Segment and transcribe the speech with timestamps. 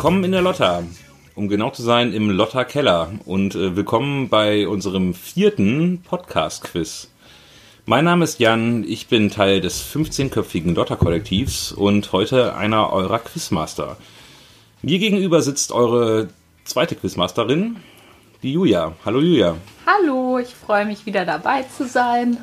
[0.00, 0.82] Willkommen in der Lotta.
[1.34, 3.12] Um genau zu sein, im Lotta Keller.
[3.26, 7.10] Und äh, willkommen bei unserem vierten Podcast-Quiz.
[7.84, 13.98] Mein Name ist Jan, ich bin Teil des 15-köpfigen Lotta-Kollektivs und heute einer eurer Quizmaster.
[14.80, 16.28] Mir gegenüber sitzt eure
[16.64, 17.76] zweite Quizmasterin,
[18.42, 18.94] die Julia.
[19.04, 19.56] Hallo Julia.
[19.84, 22.38] Hallo, ich freue mich wieder dabei zu sein.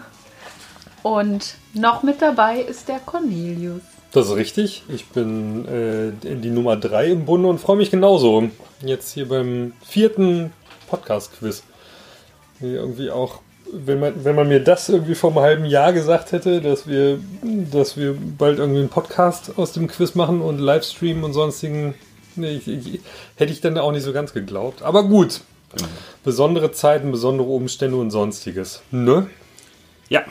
[1.02, 3.97] Und noch mit dabei ist der Cornelius.
[4.11, 4.84] Das ist richtig.
[4.88, 8.49] Ich bin äh, die Nummer 3 im Bunde und freue mich genauso.
[8.81, 10.53] Jetzt hier beim vierten
[10.89, 11.63] Podcast-Quiz.
[12.61, 16.61] Irgendwie auch, wenn man, wenn man mir das irgendwie vor einem halben Jahr gesagt hätte,
[16.61, 21.33] dass wir, dass wir bald irgendwie einen Podcast aus dem Quiz machen und Livestream und
[21.33, 21.94] sonstigen,
[22.36, 23.02] nee, ich, ich,
[23.36, 24.83] hätte ich dann auch nicht so ganz geglaubt.
[24.83, 25.42] Aber gut.
[26.23, 28.81] Besondere Zeiten, besondere Umstände und sonstiges.
[28.89, 29.27] Ne?
[30.09, 30.23] Ja,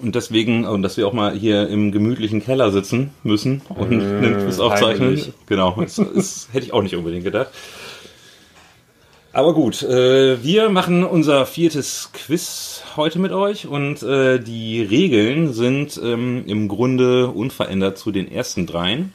[0.00, 4.44] und deswegen, und dass wir auch mal hier im gemütlichen Keller sitzen müssen und einen
[4.44, 5.08] Quiz aufzeichnen.
[5.08, 5.32] heimlich.
[5.46, 7.48] Genau, das, das hätte ich auch nicht unbedingt gedacht.
[9.34, 15.54] Aber gut, äh, wir machen unser viertes Quiz heute mit euch und äh, die Regeln
[15.54, 19.12] sind ähm, im Grunde unverändert zu den ersten dreien.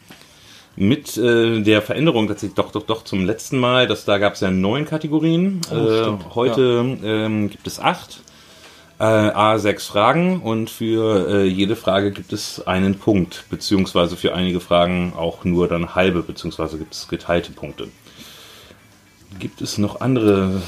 [0.76, 4.42] Mit äh, der Veränderung tatsächlich doch, doch, doch zum letzten Mal, dass da gab es
[4.42, 5.62] ja neun Kategorien.
[5.72, 8.22] Oh, äh, heute ähm, gibt es acht.
[9.00, 14.34] Äh, A sechs Fragen und für äh, jede Frage gibt es einen Punkt, beziehungsweise für
[14.34, 17.90] einige Fragen auch nur dann halbe, beziehungsweise gibt es geteilte Punkte.
[19.38, 20.62] Gibt es noch andere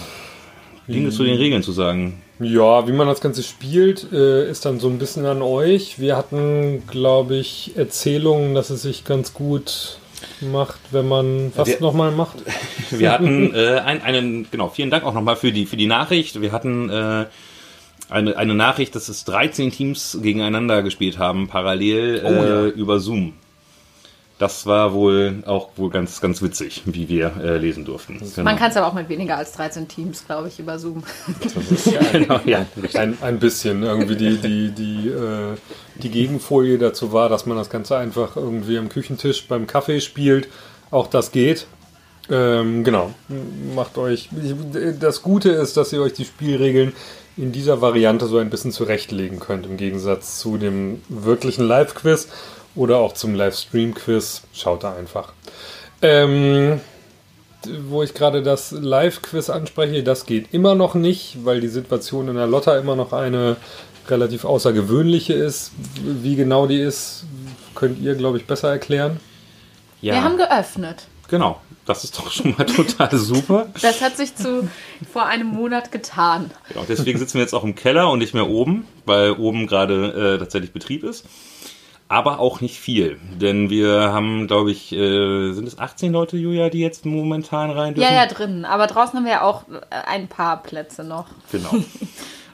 [0.88, 2.21] Dinge zu den Regeln zu sagen?
[2.39, 5.99] Ja, wie man das Ganze spielt, äh, ist dann so ein bisschen an euch.
[5.99, 9.97] Wir hatten, glaube ich, Erzählungen, dass es sich ganz gut
[10.39, 12.38] macht, wenn man was nochmal macht.
[12.92, 16.42] Wir hatten äh, ein, einen, genau, vielen Dank auch nochmal für die, für die Nachricht.
[16.42, 17.25] Wir hatten äh,
[18.09, 22.65] eine, eine Nachricht, dass es 13 Teams gegeneinander gespielt haben, parallel Oh, ja.
[22.65, 23.33] äh, über Zoom.
[24.39, 28.19] Das war wohl auch wohl ganz, ganz witzig, wie wir äh, lesen durften.
[28.19, 28.45] Genau.
[28.45, 31.03] Man kann es aber auch mit weniger als 13 Teams, glaube ich, über Zoom.
[32.14, 33.83] genau, ja, Ein, ein bisschen.
[33.83, 35.58] Irgendwie die, die, die, äh,
[36.02, 40.48] die Gegenfolie dazu war, dass man das Ganze einfach irgendwie am Küchentisch beim Kaffee spielt.
[40.89, 41.67] Auch das geht.
[42.31, 43.11] Ähm, genau.
[43.75, 44.30] Macht euch.
[45.02, 46.93] Das Gute ist, dass ihr euch die Spielregeln
[47.38, 52.28] in dieser Variante so ein bisschen zurechtlegen könnt, im Gegensatz zu dem wirklichen Live-Quiz
[52.76, 54.44] oder auch zum Livestream-Quiz.
[54.54, 55.34] Schaut da einfach.
[56.02, 56.80] Ähm,
[57.88, 62.36] wo ich gerade das Live-Quiz anspreche, das geht immer noch nicht, weil die Situation in
[62.36, 63.58] der Lotta immer noch eine
[64.08, 65.72] relativ außergewöhnliche ist.
[66.04, 67.26] Wie genau die ist,
[67.76, 69.20] könnt ihr, glaube ich, besser erklären.
[70.02, 71.08] ja Wir haben geöffnet.
[71.30, 71.62] Genau.
[71.86, 73.67] Das ist doch schon mal total super.
[73.82, 74.70] Das hat sich zu
[75.12, 76.52] vor einem Monat getan.
[76.67, 80.36] Genau, deswegen sitzen wir jetzt auch im Keller und nicht mehr oben, weil oben gerade
[80.36, 81.26] äh, tatsächlich Betrieb ist.
[82.08, 86.70] Aber auch nicht viel, denn wir haben, glaube ich, äh, sind es 18 Leute, Julia,
[86.70, 88.11] die jetzt momentan rein dürfen?
[88.11, 88.66] Ja, ja, drinnen.
[88.66, 91.28] Aber draußen haben wir ja auch äh, ein paar Plätze noch.
[91.52, 91.76] Genau.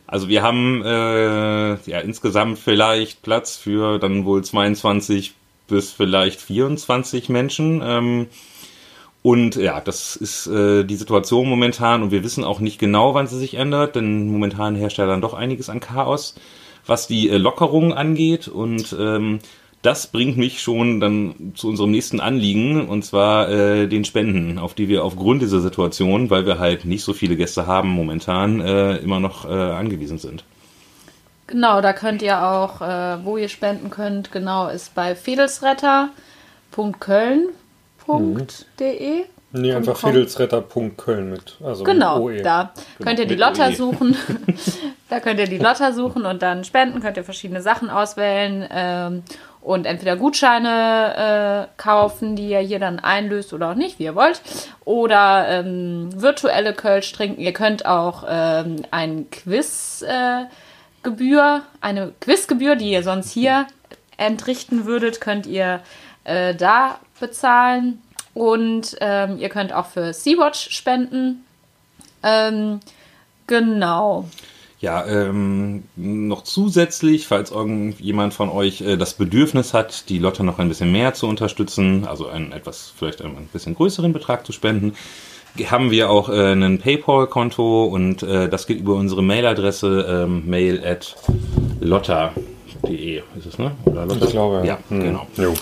[0.07, 5.33] Also wir haben äh, ja insgesamt vielleicht Platz für dann wohl 22
[5.67, 7.81] bis vielleicht 24 Menschen.
[7.83, 8.27] Ähm,
[9.25, 13.25] und ja, das ist äh, die Situation momentan und wir wissen auch nicht genau, wann
[13.25, 16.35] sie sich ändert, denn momentan herrscht ja dann doch einiges an Chaos,
[16.85, 18.47] was die äh, Lockerungen angeht.
[18.47, 19.39] Und ähm,
[19.81, 24.75] das bringt mich schon dann zu unserem nächsten Anliegen, und zwar äh, den Spenden, auf
[24.75, 28.97] die wir aufgrund dieser Situation, weil wir halt nicht so viele Gäste haben momentan, äh,
[28.97, 30.43] immer noch äh, angewiesen sind.
[31.47, 35.15] Genau, da könnt ihr auch, äh, wo ihr spenden könnt, genau, ist bei
[38.05, 39.25] fedelsretter.köln.de.
[39.51, 40.11] Nee, einfach .com.
[40.11, 41.57] fedelsretter.köln mit.
[41.63, 42.41] Also Genau, mit OE.
[42.43, 43.75] da könnt ihr die Lotta OE.
[43.75, 44.17] suchen.
[45.09, 49.23] da könnt ihr die Lotta suchen und dann spenden, könnt ihr verschiedene Sachen auswählen ähm,
[49.61, 54.15] und entweder Gutscheine äh, kaufen, die ihr hier dann einlöst oder auch nicht, wie ihr
[54.15, 54.41] wollt.
[54.83, 57.39] Oder ähm, virtuelle Kölsch trinken.
[57.39, 60.45] Ihr könnt auch ähm, ein Quiz äh,
[61.05, 63.67] Gebühr, eine Quizgebühr, die ihr sonst hier
[64.17, 65.81] entrichten würdet, könnt ihr
[66.23, 68.01] äh, da bezahlen.
[68.33, 71.45] Und ähm, ihr könnt auch für Sea-Watch spenden.
[72.23, 72.79] Ähm,
[73.47, 74.25] genau.
[74.81, 80.59] Ja, ähm, noch zusätzlich, falls irgendjemand von euch äh, das Bedürfnis hat, die Lotte noch
[80.59, 84.95] ein bisschen mehr zu unterstützen, also einen etwas, vielleicht einen bisschen größeren Betrag zu spenden,
[85.67, 90.83] haben wir auch äh, ein PayPal-Konto und äh, das geht über unsere Mailadresse ähm, mail
[90.85, 91.15] at
[91.79, 93.71] lotta.de ist es, ne?
[93.85, 94.25] Oder Lotta?
[94.25, 94.63] Ich glaube, ja.
[94.65, 94.99] Ja, Hm.
[94.99, 95.27] genau.
[95.37, 95.53] Jo.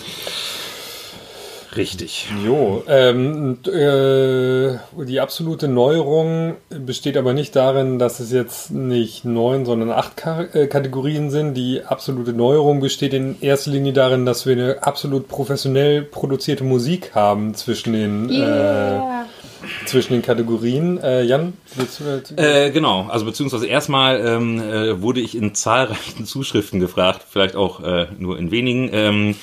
[1.76, 2.28] Richtig.
[2.44, 9.64] Jo, ähm, äh, die absolute Neuerung besteht aber nicht darin, dass es jetzt nicht neun,
[9.64, 11.54] sondern acht Ka äh, Kategorien sind.
[11.54, 17.12] Die absolute Neuerung besteht in erster Linie darin, dass wir eine absolut professionell produzierte Musik
[17.14, 19.22] haben zwischen den, Yeah.
[19.22, 20.98] äh, zwischen den Kategorien.
[21.02, 26.24] Äh, Jan, willst du, Äh, genau, also beziehungsweise erstmal ähm, äh, wurde ich in zahlreichen
[26.26, 29.36] Zuschriften gefragt, vielleicht auch äh, nur in wenigen, ähm,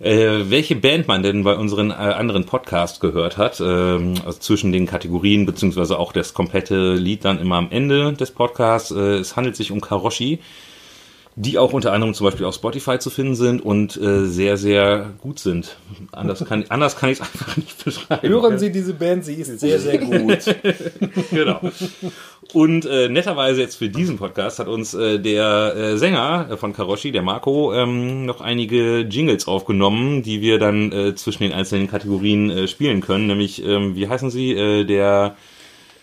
[0.00, 4.72] äh, welche Band man denn bei unseren äh, anderen Podcasts gehört hat, ähm, also zwischen
[4.72, 8.90] den Kategorien, beziehungsweise auch das komplette Lied dann immer am Ende des Podcasts.
[8.90, 10.38] Äh, es handelt sich um Karoshi,
[11.40, 15.10] die auch unter anderem zum Beispiel auf Spotify zu finden sind und äh, sehr, sehr
[15.20, 15.76] gut sind.
[16.10, 18.28] Anders kann, anders kann ich es einfach nicht beschreiben.
[18.28, 19.24] hören Sie diese Band?
[19.24, 20.56] Sie ist sehr, sehr gut.
[21.30, 21.60] genau.
[22.52, 27.12] Und äh, netterweise jetzt für diesen Podcast hat uns äh, der äh, Sänger von Karoshi,
[27.12, 32.50] der Marco, ähm, noch einige Jingles aufgenommen, die wir dann äh, zwischen den einzelnen Kategorien
[32.50, 33.28] äh, spielen können.
[33.28, 34.54] Nämlich, ähm, wie heißen sie?
[34.54, 35.36] Äh, der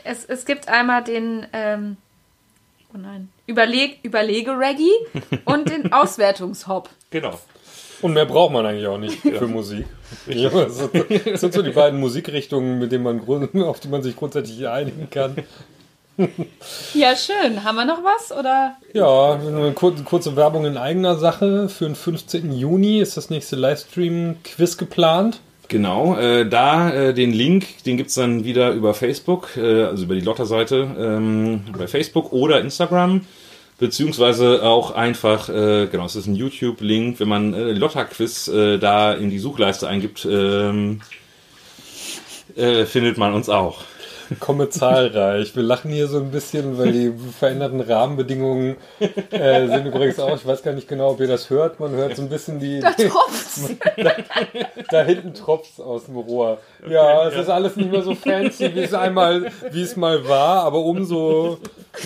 [0.06, 1.98] Es, es gibt einmal den, ähm,
[2.94, 4.92] oh nein, Überleg, Überlege-Reggae
[5.46, 6.90] und den Auswertungshop.
[7.10, 7.40] genau.
[8.02, 9.86] Und mehr braucht man eigentlich auch nicht für Musik.
[10.28, 10.94] Ja, das, sind,
[11.26, 13.22] das sind so die beiden Musikrichtungen, mit denen man,
[13.64, 15.36] auf die man sich grundsätzlich einigen kann.
[16.94, 17.64] Ja, schön.
[17.64, 18.32] Haben wir noch was?
[18.38, 18.76] Oder?
[18.94, 21.68] Ja, eine kur- kurze Werbung in eigener Sache.
[21.70, 22.52] Für den 15.
[22.54, 25.40] Juni ist das nächste Livestream-Quiz geplant.
[25.68, 30.16] Genau, äh, da äh, den Link, den gibt's dann wieder über Facebook, äh, also über
[30.16, 33.22] die Lotter-Seite ähm, bei Facebook oder Instagram,
[33.80, 39.14] beziehungsweise auch einfach, äh, genau, es ist ein YouTube-Link, wenn man äh, Lotter-Quiz äh, da
[39.14, 41.02] in die Suchleiste eingibt, ähm,
[42.56, 43.84] äh, findet man uns auch.
[44.40, 45.56] Komme zahlreich.
[45.56, 48.78] Wir lachen hier so ein bisschen, weil die veränderten Rahmenbedingungen
[49.32, 52.16] äh, sind übrigens auch, ich weiß gar nicht genau, ob ihr das hört, man hört
[52.16, 53.70] so ein bisschen die, Da tropft's.
[54.90, 56.60] da hinten tropft aus dem Rohr.
[56.90, 60.64] Ja, es ist alles nicht mehr so fancy, wie es einmal, wie es mal war,
[60.64, 61.58] aber umso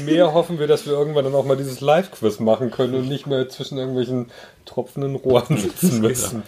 [0.05, 3.27] mehr hoffen wir, dass wir irgendwann dann auch mal dieses Live-Quiz machen können und nicht
[3.27, 4.31] mehr zwischen irgendwelchen
[4.65, 6.43] tropfenden Rohren sitzen müssen.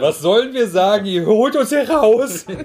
[0.00, 1.06] Was sollen wir sagen?
[1.06, 2.46] Ihr holt uns hier raus!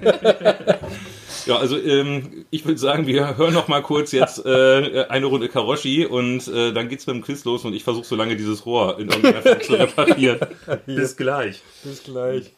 [1.45, 5.49] Ja, also ähm, ich würde sagen, wir hören noch mal kurz jetzt äh, eine Runde
[5.49, 8.65] Karoshi und äh, dann geht's mit dem Quiz los und ich versuche so lange dieses
[8.65, 10.39] Rohr in irgendeiner Form zu reparieren.
[10.85, 11.61] Bis gleich.
[11.83, 12.51] Bis gleich.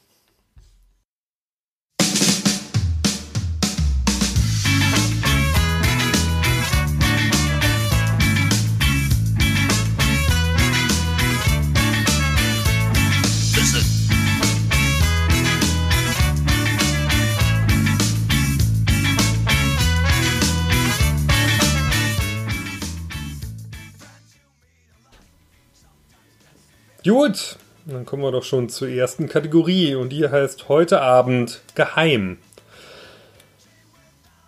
[27.05, 32.37] Gut, dann kommen wir doch schon zur ersten Kategorie und die heißt heute Abend geheim.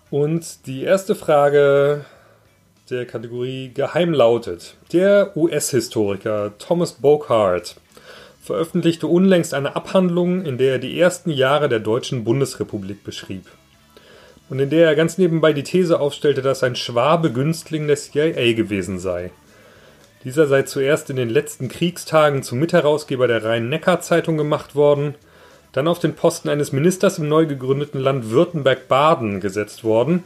[0.10, 2.06] Und die erste Frage
[2.90, 7.76] der Kategorie geheim lautet: Der US-Historiker Thomas Bockhart
[8.42, 13.48] veröffentlichte unlängst eine Abhandlung, in der er die ersten Jahre der deutschen Bundesrepublik beschrieb.
[14.50, 18.54] Und in der er ganz nebenbei die These aufstellte, dass ein Schwabe Günstling der CIA
[18.54, 19.32] gewesen sei.
[20.26, 25.14] Dieser sei zuerst in den letzten Kriegstagen zum Mitherausgeber der Rhein-Neckar-Zeitung gemacht worden,
[25.72, 30.24] dann auf den Posten eines Ministers im neu gegründeten Land Württemberg-Baden gesetzt worden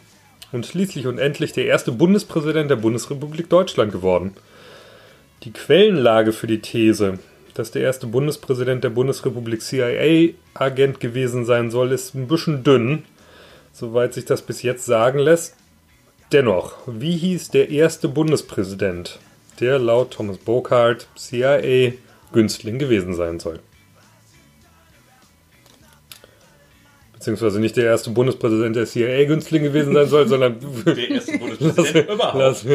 [0.53, 4.35] und schließlich und endlich der erste Bundespräsident der Bundesrepublik Deutschland geworden.
[5.43, 7.19] Die Quellenlage für die These,
[7.53, 13.03] dass der erste Bundespräsident der Bundesrepublik CIA-Agent gewesen sein soll, ist ein bisschen dünn,
[13.73, 15.57] soweit sich das bis jetzt sagen lässt.
[16.31, 19.19] Dennoch, wie hieß der erste Bundespräsident?
[19.59, 23.59] Der laut Thomas Bockhart CIA-Günstling gewesen sein soll.
[27.19, 32.37] Beziehungsweise nicht der erste Bundespräsident der CIA-Günstling gewesen sein soll, sondern Der erste Bundespräsident überhaupt.
[32.37, 32.65] Lass,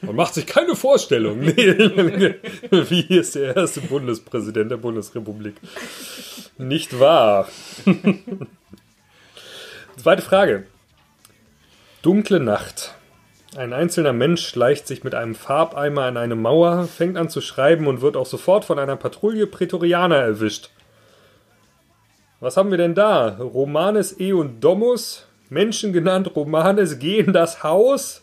[0.00, 1.40] man macht sich keine Vorstellung.
[1.40, 1.54] Nee.
[2.70, 5.56] Wie ist der erste Bundespräsident der Bundesrepublik?
[6.56, 7.46] Nicht wahr.
[10.02, 10.64] Zweite Frage.
[12.00, 12.94] Dunkle Nacht.
[13.56, 17.86] Ein einzelner Mensch schleicht sich mit einem Farbeimer an eine Mauer, fängt an zu schreiben
[17.86, 20.70] und wird auch sofort von einer Patrouille Prätorianer erwischt.
[22.40, 23.28] Was haben wir denn da?
[23.38, 25.26] Romanes E und Domus?
[25.50, 28.22] Menschen genannt Romanes gehen das Haus?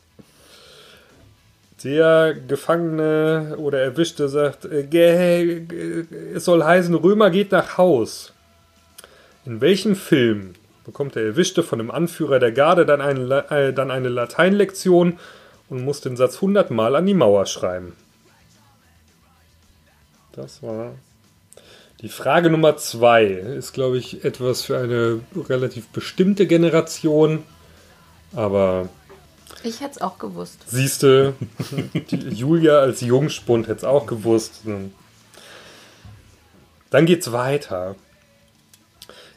[1.84, 8.34] Der Gefangene oder Erwischte sagt, äh, ge- es soll heißen, Römer geht nach Haus.
[9.46, 10.54] In welchem Film
[10.86, 15.20] bekommt der Erwischte von dem Anführer der Garde dann eine, äh, dann eine Lateinlektion
[15.70, 17.94] und muss den Satz hundertmal an die Mauer schreiben?
[20.34, 20.94] Das war
[22.02, 25.20] Die Frage Nummer zwei ist, glaube ich, etwas für eine
[25.50, 27.44] relativ bestimmte Generation.
[28.34, 28.90] Aber
[29.64, 30.58] Ich hätte es auch gewusst.
[30.68, 31.34] siehste,
[31.94, 34.62] die Julia als Jungspund hätte es auch gewusst.
[36.90, 37.96] Dann geht's weiter.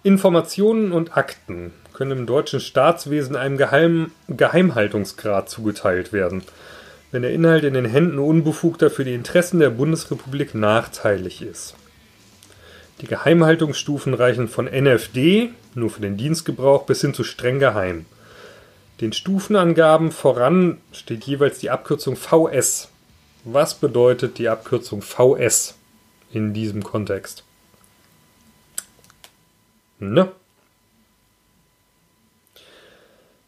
[0.07, 6.43] Informationen und Akten können im deutschen Staatswesen einem Geheim Geheimhaltungsgrad zugeteilt werden,
[7.11, 11.75] wenn der Inhalt in den Händen Unbefugter für die Interessen der Bundesrepublik nachteilig ist.
[13.01, 18.05] Die Geheimhaltungsstufen reichen von NFD, nur für den Dienstgebrauch, bis hin zu streng geheim.
[19.01, 22.91] Den Stufenangaben voran steht jeweils die Abkürzung VS.
[23.45, 25.77] Was bedeutet die Abkürzung VS
[26.31, 27.43] in diesem Kontext?
[29.99, 30.33] Ne?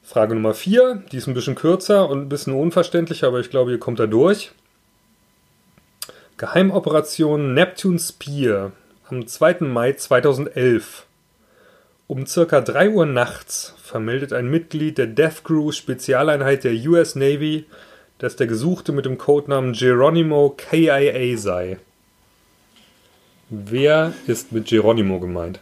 [0.02, 3.72] Frage Nummer 4, die ist ein bisschen kürzer und ein bisschen unverständlicher, aber ich glaube,
[3.72, 4.52] ihr kommt da durch.
[6.38, 8.72] Geheimoperation Neptune Spear
[9.08, 9.60] am 2.
[9.60, 11.06] Mai 2011.
[12.06, 17.64] Um circa 3 Uhr nachts vermeldet ein Mitglied der Death Crew Spezialeinheit der US Navy,
[18.18, 21.78] dass der Gesuchte mit dem Codenamen Geronimo KIA sei.
[23.50, 25.60] Wer ist mit Geronimo gemeint?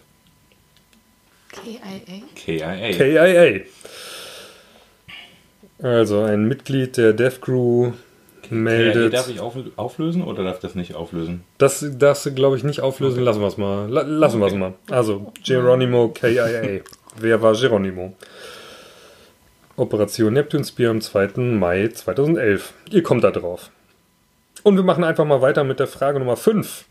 [1.55, 2.23] KIA?
[2.35, 2.93] KIA.
[2.93, 3.61] KIA.
[5.83, 7.93] Also ein Mitglied der Death Crew
[8.43, 9.15] KIA meldet.
[9.15, 11.45] darf ich auf, auflösen oder darf das nicht auflösen?
[11.59, 13.23] Das darfst du, glaube ich, nicht auflösen.
[13.23, 13.89] Lassen wir es mal.
[13.89, 14.75] La lassen wir es mal.
[14.91, 16.81] Also, Geronimo KIA.
[17.17, 18.15] Wer war Geronimo?
[19.77, 21.41] Operation Neptune Spear am 2.
[21.41, 22.73] Mai 2011.
[22.91, 23.71] Ihr kommt da drauf.
[24.63, 26.85] Und wir machen einfach mal weiter mit der Frage Nummer 5.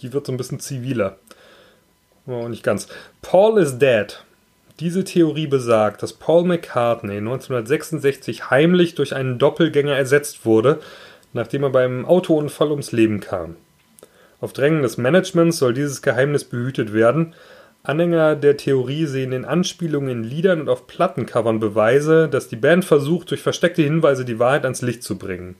[0.00, 1.18] Die wird so ein bisschen ziviler.
[2.28, 2.88] Auch nicht ganz.
[3.22, 4.22] Paul is dead.
[4.80, 10.78] Diese Theorie besagt, dass Paul McCartney 1966 heimlich durch einen Doppelgänger ersetzt wurde,
[11.32, 13.56] nachdem er beim Autounfall ums Leben kam.
[14.40, 17.34] Auf Drängen des Managements soll dieses Geheimnis behütet werden.
[17.82, 22.84] Anhänger der Theorie sehen in Anspielungen in Liedern und auf Plattencovern Beweise, dass die Band
[22.84, 25.56] versucht, durch versteckte Hinweise die Wahrheit ans Licht zu bringen.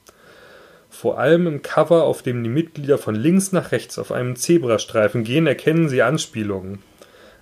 [0.91, 5.25] Vor allem im Cover, auf dem die Mitglieder von links nach rechts auf einem Zebrastreifen
[5.25, 6.81] gehen, erkennen sie Anspielungen.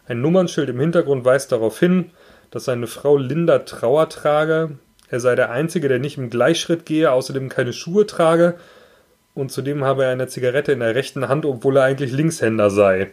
[0.07, 2.11] Ein Nummernschild im Hintergrund weist darauf hin,
[2.50, 7.12] dass seine Frau Linda Trauer trage, er sei der Einzige, der nicht im Gleichschritt gehe,
[7.12, 8.57] außerdem keine Schuhe trage
[9.35, 13.11] und zudem habe er eine Zigarette in der rechten Hand, obwohl er eigentlich Linkshänder sei.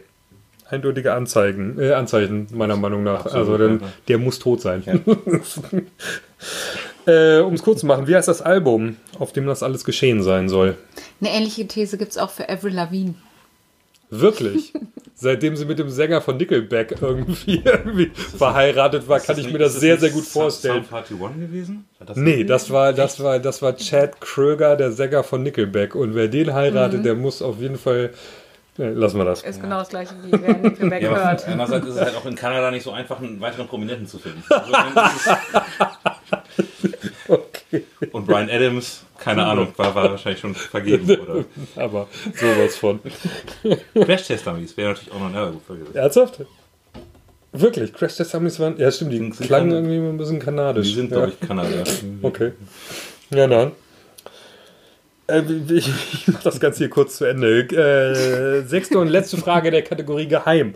[0.66, 3.26] Eindeutige Anzeigen, äh, Anzeichen, meiner Meinung nach.
[3.26, 3.86] Absolut, also, denn, ja.
[4.08, 4.82] der muss tot sein.
[7.06, 10.22] äh, um es kurz zu machen, wie heißt das Album, auf dem das alles geschehen
[10.22, 10.76] sein soll?
[11.20, 13.14] Eine ähnliche These gibt es auch für Avril Lavigne.
[14.10, 14.72] Wirklich?
[15.16, 19.74] Seitdem sie mit dem Sänger von Nickelback irgendwie, irgendwie verheiratet war, kann ich mir das
[19.74, 20.84] sehr, sehr gut vorstellen.
[20.84, 21.84] Sound Party One gewesen?
[21.98, 25.94] War das Nee, das war, das war, das war Chad Kröger, der Sänger von Nickelback.
[25.94, 28.10] Und wer den heiratet, der muss auf jeden Fall.
[28.78, 29.42] Äh, lassen wir das.
[29.42, 31.46] Ist genau das gleiche, wie wer Nickelback Ja, aber hört.
[31.46, 34.42] andererseits ist es halt auch in Kanada nicht so einfach, einen weiteren Prominenten zu finden.
[34.48, 34.72] Also,
[37.28, 37.84] Okay.
[38.12, 41.08] Und Brian Adams, keine Ahnung, war, war wahrscheinlich schon vergeben.
[41.20, 41.44] Oder
[41.76, 43.00] Aber sowas von.
[43.94, 45.96] Crash Test Dummies wäre natürlich auch noch ein gut gewesen.
[45.96, 46.40] Ernsthaft?
[47.52, 47.92] Wirklich?
[47.92, 48.76] Crash Test Dummies waren.
[48.78, 50.88] Ja, stimmt, die Sind- klangen irgendwie ein bisschen kanadisch.
[50.88, 51.18] Die sind, ja.
[51.18, 51.84] glaube ich, Kanadier.
[52.22, 52.52] Okay.
[53.30, 53.72] Ja, dann.
[55.26, 57.60] Äh, ich, ich mache das Ganze hier kurz zu Ende.
[57.60, 60.74] Äh, sechste und letzte Frage der Kategorie Geheim.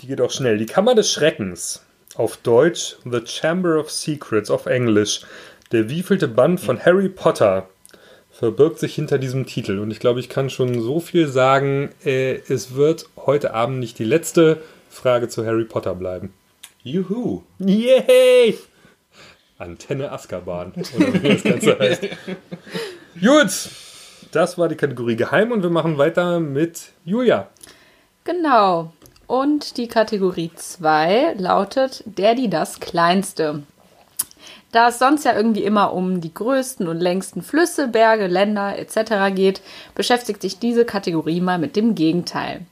[0.00, 0.58] Die geht auch schnell.
[0.58, 1.84] Die Kammer des Schreckens.
[2.14, 5.22] Auf Deutsch The Chamber of Secrets auf Englisch.
[5.72, 7.68] Der wievielte Band von Harry Potter
[8.30, 9.78] verbirgt sich hinter diesem Titel.
[9.78, 13.98] Und ich glaube, ich kann schon so viel sagen, äh, es wird heute Abend nicht
[13.98, 16.32] die letzte Frage zu Harry Potter bleiben.
[16.82, 17.42] Juhu.
[17.58, 18.56] Yay!
[19.58, 22.02] Antenne Azkaban, oder wie das Ganze heißt.
[23.14, 23.70] Gut,
[24.32, 27.48] das war die Kategorie Geheim und wir machen weiter mit Julia.
[28.24, 28.92] Genau.
[29.26, 33.62] Und die Kategorie 2 lautet der, die das Kleinste.
[34.72, 39.34] Da es sonst ja irgendwie immer um die größten und längsten Flüsse, Berge, Länder etc.
[39.34, 39.62] geht,
[39.94, 42.66] beschäftigt sich diese Kategorie mal mit dem Gegenteil.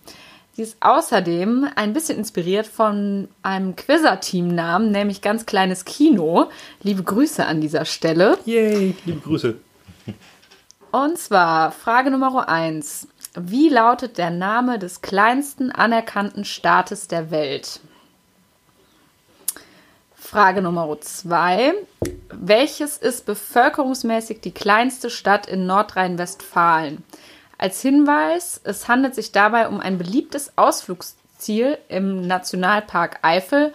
[0.52, 6.46] Sie ist außerdem ein bisschen inspiriert von einem Quizzer-Team-Namen, nämlich ganz kleines Kino.
[6.82, 8.38] Liebe Grüße an dieser Stelle.
[8.46, 9.56] Yay, liebe Grüße.
[10.90, 13.08] Und zwar Frage Nummer 1.
[13.34, 17.80] Wie lautet der Name des kleinsten anerkannten Staates der Welt?
[20.14, 21.74] Frage Nummer 2.
[22.30, 27.04] Welches ist bevölkerungsmäßig die kleinste Stadt in Nordrhein-Westfalen?
[27.58, 33.72] Als Hinweis, es handelt sich dabei um ein beliebtes Ausflugsziel im Nationalpark Eifel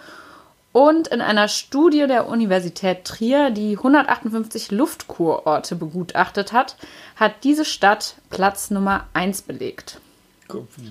[0.71, 6.77] und in einer Studie der Universität Trier, die 158 Luftkurorte begutachtet hat,
[7.15, 9.99] hat diese Stadt Platz Nummer 1 belegt.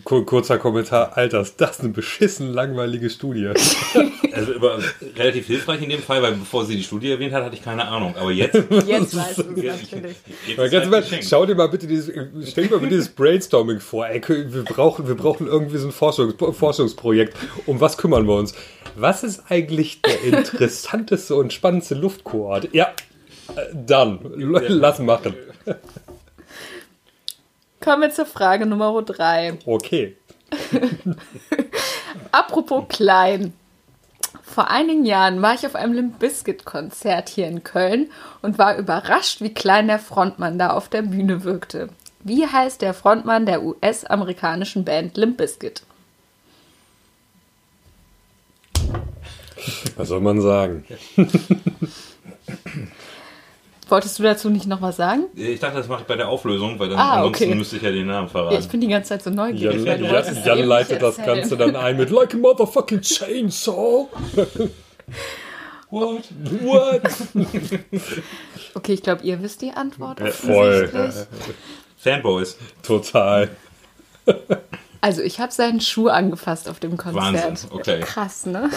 [0.05, 3.50] Kur- Kurzer Kommentar, Alter, ist das eine beschissen langweilige Studie.
[4.33, 4.79] Also über,
[5.17, 7.88] relativ hilfreich in dem Fall, weil bevor sie die Studie erwähnt hat, hatte ich keine
[7.88, 8.14] Ahnung.
[8.17, 8.55] Aber jetzt,
[8.87, 10.17] Jetzt weißt du es natürlich.
[10.47, 12.12] jetzt halt mal, schau dir mal bitte dieses,
[12.49, 14.07] stell dir mal bitte dieses Brainstorming vor.
[14.07, 17.37] Ey, wir brauchen, wir brauchen irgendwie so ein Forschungs, Forschungsprojekt.
[17.67, 18.55] Um was kümmern wir uns?
[18.95, 22.69] Was ist eigentlich der interessanteste und spannendste Luftkoort?
[22.73, 22.93] Ja,
[23.57, 25.35] äh, dann, lass machen.
[27.80, 29.58] Kommen wir zur Frage Nummer drei.
[29.64, 30.16] Okay.
[32.32, 33.54] Apropos klein.
[34.42, 38.10] Vor einigen Jahren war ich auf einem Limp Bizkit Konzert hier in Köln
[38.42, 41.88] und war überrascht, wie klein der Frontmann da auf der Bühne wirkte.
[42.22, 45.82] Wie heißt der Frontmann der US-amerikanischen Band Limp Bizkit?
[49.96, 50.84] Was soll man sagen?
[53.90, 55.25] Wolltest du dazu nicht noch was sagen?
[55.35, 57.54] Ich dachte, das mache ich bei der Auflösung, weil dann Ah, ansonsten okay.
[57.56, 58.56] müsste ich ja den Namen Ja, verraten.
[58.61, 59.85] ich bin die ganze Zeit so neugierig.
[59.85, 61.38] Jan, Jan, Jan eben leitet das erzählen.
[61.40, 64.06] Ganze dann ein mit Like a motherfucking chainsaw.
[65.90, 66.23] What?
[66.62, 67.02] What?
[68.75, 70.20] Okay, ich glaube, ihr wisst die Antwort.
[70.20, 70.88] Voll.
[71.97, 72.56] Fanboys.
[72.82, 73.49] Total.
[75.00, 77.35] Also, ich habe seinen Schuh angefasst auf dem Konzert.
[77.35, 78.00] Wahnsinn, okay.
[78.00, 78.70] Krass, ne?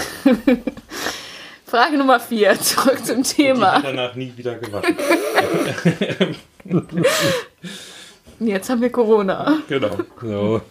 [1.74, 3.72] Frage Nummer vier, zurück zum Die Thema.
[3.74, 4.96] hat danach nie wieder gewaschen.
[8.40, 9.58] Jetzt haben wir Corona.
[9.68, 9.98] genau.
[10.22, 10.62] So.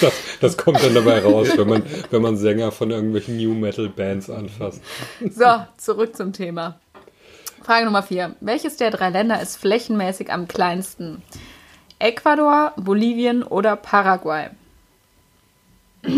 [0.00, 3.90] Das, das kommt dann dabei raus, wenn man, wenn man Sänger von irgendwelchen New Metal
[3.90, 4.80] Bands anfasst.
[5.20, 6.80] So, zurück zum Thema.
[7.62, 8.34] Frage Nummer vier.
[8.40, 11.22] Welches der drei Länder ist flächenmäßig am kleinsten?
[11.98, 14.48] Ecuador, Bolivien oder Paraguay?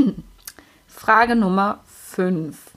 [0.86, 2.69] Frage Nummer fünf.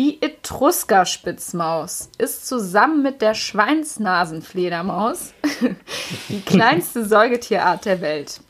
[0.00, 5.34] Die Etrusker-Spitzmaus ist zusammen mit der Schweinsnasenfledermaus
[6.30, 8.40] die kleinste Säugetierart der Welt.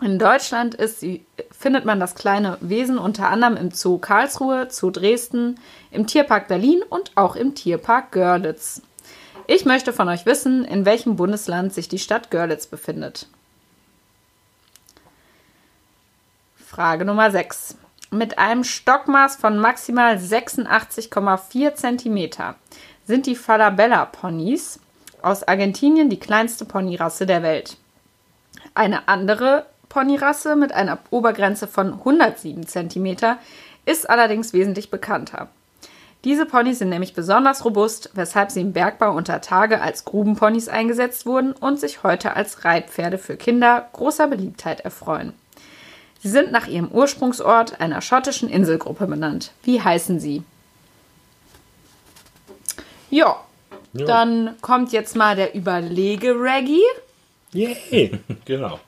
[0.00, 1.24] In Deutschland sie,
[1.56, 5.60] findet man das kleine Wesen unter anderem im Zoo Karlsruhe, Zoo Dresden,
[5.92, 8.82] im Tierpark Berlin und auch im Tierpark Görlitz.
[9.46, 13.28] Ich möchte von euch wissen, in welchem Bundesland sich die Stadt Görlitz befindet.
[16.56, 17.76] Frage Nummer 6.
[18.14, 22.54] Mit einem Stockmaß von maximal 86,4 cm
[23.06, 24.80] sind die Falabella-Ponys
[25.22, 27.78] aus Argentinien die kleinste Ponyrasse der Welt.
[28.74, 33.16] Eine andere Ponyrasse mit einer Obergrenze von 107 cm
[33.86, 35.48] ist allerdings wesentlich bekannter.
[36.24, 41.24] Diese Ponys sind nämlich besonders robust, weshalb sie im Bergbau unter Tage als Grubenponys eingesetzt
[41.24, 45.32] wurden und sich heute als Reitpferde für Kinder großer Beliebtheit erfreuen.
[46.22, 49.50] Sie sind nach ihrem Ursprungsort, einer schottischen Inselgruppe, benannt.
[49.64, 50.42] Wie heißen sie?
[53.10, 53.36] Ja,
[53.92, 54.06] Ja.
[54.06, 56.82] dann kommt jetzt mal der Überlege-Reggie.
[57.52, 58.20] Yay!
[58.44, 58.78] Genau.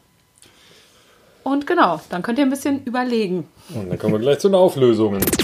[1.43, 3.47] Und genau, dann könnt ihr ein bisschen überlegen.
[3.75, 5.23] Und dann kommen wir gleich zu den Auflösungen.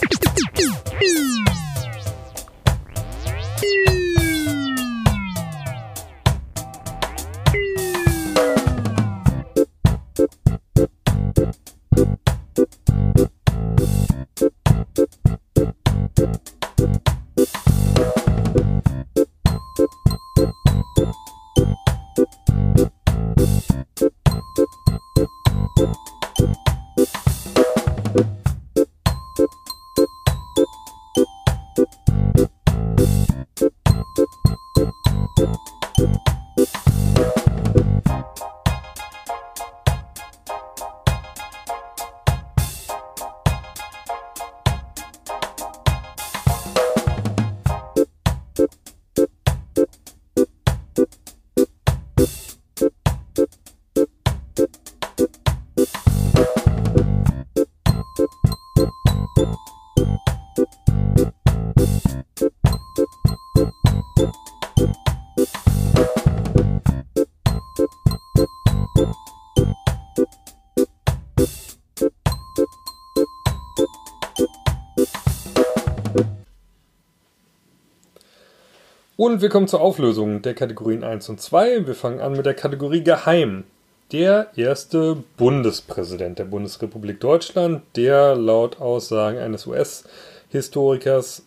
[79.20, 81.86] Und wir kommen zur Auflösung der Kategorien 1 und 2.
[81.86, 83.64] Wir fangen an mit der Kategorie Geheim.
[84.12, 91.42] Der erste Bundespräsident der Bundesrepublik Deutschland, der laut Aussagen eines US-Historikers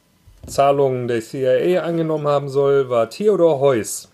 [0.46, 4.08] Zahlungen der CIA angenommen haben soll, war Theodor Heuss.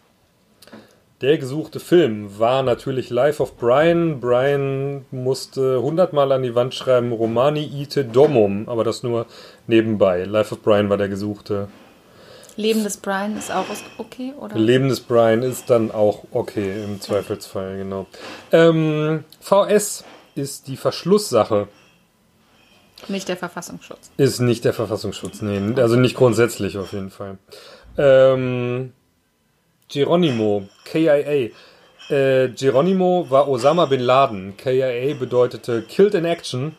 [1.20, 4.22] Der gesuchte Film war natürlich Life of Brian.
[4.22, 9.26] Brian musste hundertmal an die Wand schreiben Romani ite domum, aber das nur
[9.68, 10.24] nebenbei.
[10.24, 11.68] Life of Brian war der gesuchte.
[12.56, 13.66] Leben des Brian ist auch
[13.98, 14.56] okay, oder?
[14.58, 18.08] Leben des Brian ist dann auch okay im Zweifelsfall, genau.
[18.52, 20.04] Ähm, VS
[20.36, 21.68] ist die Verschlusssache.
[23.08, 24.12] Nicht der Verfassungsschutz.
[24.18, 25.60] Ist nicht der Verfassungsschutz, nee.
[25.80, 27.38] Also nicht grundsätzlich auf jeden Fall.
[27.98, 28.94] Ähm,
[29.88, 31.50] Geronimo, KIA.
[32.10, 34.58] Äh, Geronimo war Osama Bin Laden.
[34.58, 36.76] KIA bedeutete Killed in Action.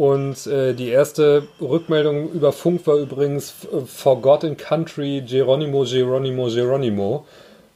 [0.00, 7.26] Und äh, die erste Rückmeldung über Funk war übrigens äh, Forgotten Country Geronimo, Geronimo, Geronimo.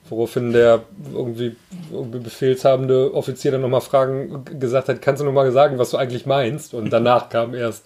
[0.09, 1.55] Woraufhin der irgendwie,
[1.93, 6.25] irgendwie befehlshabende Offizier dann nochmal Fragen gesagt hat, kannst du nochmal sagen, was du eigentlich
[6.25, 6.73] meinst?
[6.73, 7.85] Und danach kam erst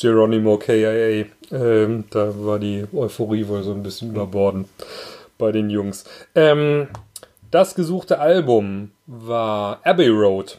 [0.00, 1.26] Geronimo KIA.
[1.52, 4.66] Ähm, da war die Euphorie wohl so ein bisschen überbordend
[5.36, 6.04] bei den Jungs.
[6.34, 6.88] Ähm,
[7.50, 10.58] das gesuchte Album war Abbey Road.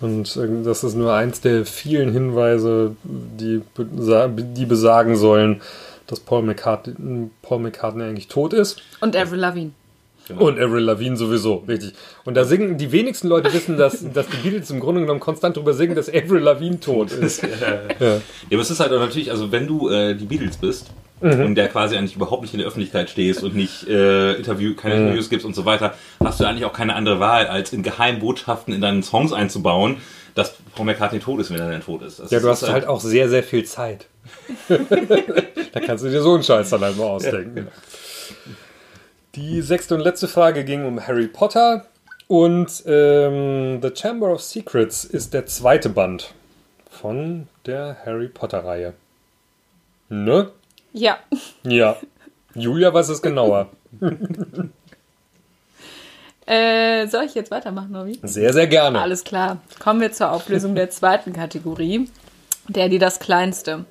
[0.00, 5.62] Und äh, das ist nur eins der vielen Hinweise, die, die besagen sollen,
[6.06, 8.82] dass Paul McCartney, Paul McCartney eigentlich tot ist.
[9.00, 9.70] Und Avril Lavigne.
[10.26, 10.46] Genau.
[10.46, 11.92] Und Avril Lavigne sowieso, richtig.
[12.24, 15.56] Und da singen, die wenigsten Leute wissen, dass, dass die Beatles im Grunde genommen konstant
[15.56, 17.42] darüber singen, dass Avril Lavigne tot ist.
[17.42, 17.48] ja.
[18.06, 20.90] ja, aber es ist halt auch natürlich, also wenn du äh, die Beatles bist
[21.24, 21.44] mhm.
[21.46, 24.94] und der quasi eigentlich überhaupt nicht in der Öffentlichkeit stehst und nicht äh, Interview, keine
[24.94, 25.00] mhm.
[25.02, 28.74] Interviews gibst und so weiter, hast du eigentlich auch keine andere Wahl, als in Geheimbotschaften
[28.74, 29.96] in deinen Songs einzubauen,
[30.34, 32.20] dass Paul McCartney tot ist, wenn er dann tot ist.
[32.20, 34.06] Das ja, du hast halt, halt auch sehr, sehr viel Zeit.
[34.68, 37.56] da kannst du dir so einen Scheiß dann halt mal ausdenken.
[37.56, 38.52] Ja.
[39.34, 41.86] Die sechste und letzte Frage ging um Harry Potter
[42.26, 46.32] und ähm, The Chamber of Secrets ist der zweite Band
[46.88, 48.94] von der Harry Potter-Reihe.
[50.08, 50.50] Ne?
[50.94, 51.18] Ja.
[51.64, 51.96] Ja.
[52.54, 53.68] Julia weiß es genauer.
[56.46, 58.20] äh, soll ich jetzt weitermachen, Novi?
[58.22, 59.00] Sehr, sehr gerne.
[59.00, 59.60] Alles klar.
[59.80, 62.08] Kommen wir zur Auflösung der zweiten Kategorie.
[62.68, 63.84] Der, die das kleinste.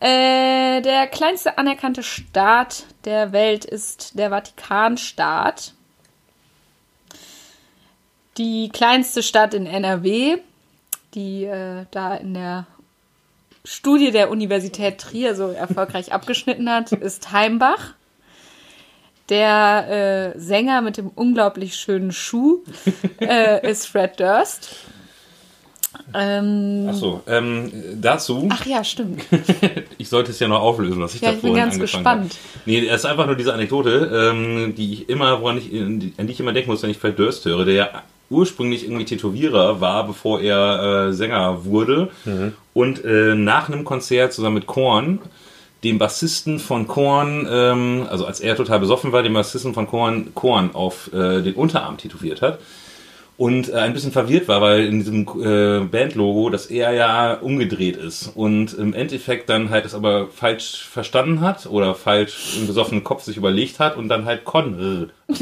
[0.00, 5.74] Äh, der kleinste anerkannte Staat der Welt ist der Vatikanstaat.
[8.38, 10.38] Die kleinste Stadt in NRW,
[11.14, 12.66] die äh, da in der
[13.64, 17.94] Studie der Universität Trier so erfolgreich abgeschnitten hat, ist Heimbach.
[19.30, 22.62] Der äh, Sänger mit dem unglaublich schönen Schuh
[23.20, 24.76] äh, ist Fred Durst.
[26.12, 28.48] Ähm, Achso, ähm, dazu.
[28.52, 29.24] Ach ja, stimmt.
[29.98, 32.32] ich sollte es ja noch auflösen, was ich ja, da ich bin ganz gespannt.
[32.32, 32.62] Habe.
[32.66, 36.32] Nee, es ist einfach nur diese Anekdote, ähm, die ich immer, woran ich, an die
[36.32, 40.06] ich immer denken muss, wenn ich Fred Durst höre, der ja ursprünglich irgendwie Tätowierer war,
[40.06, 42.10] bevor er äh, Sänger wurde.
[42.24, 42.52] Mhm.
[42.72, 45.20] Und äh, nach einem Konzert zusammen mit Korn
[45.84, 50.34] dem Bassisten von Korn, ähm, also als er total besoffen war, dem Bassisten von Korn,
[50.34, 52.58] Korn auf äh, den Unterarm tätowiert hat
[53.36, 57.96] und äh, ein bisschen verwirrt war, weil in diesem äh, Bandlogo das er ja umgedreht
[57.96, 63.02] ist und im Endeffekt dann halt es aber falsch verstanden hat oder falsch im besoffenen
[63.02, 65.10] Kopf sich überlegt hat und dann halt Con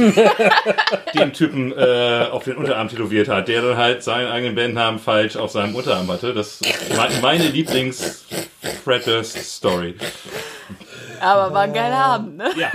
[1.14, 5.36] den Typen äh, auf den Unterarm tätowiert hat, der dann halt seinen eigenen Bandnamen falsch
[5.36, 6.32] auf seinem Unterarm hatte.
[6.32, 8.24] Das ist meine Lieblings
[8.84, 9.96] Fred Story.
[11.20, 12.50] Aber war ein geiler Abend, ne?
[12.56, 12.72] Ja.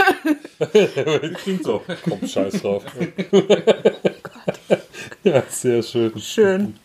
[1.43, 1.84] Klingt so.
[2.08, 2.84] Komm, scheiß drauf.
[5.23, 6.19] ja, sehr schön.
[6.19, 6.79] Schön.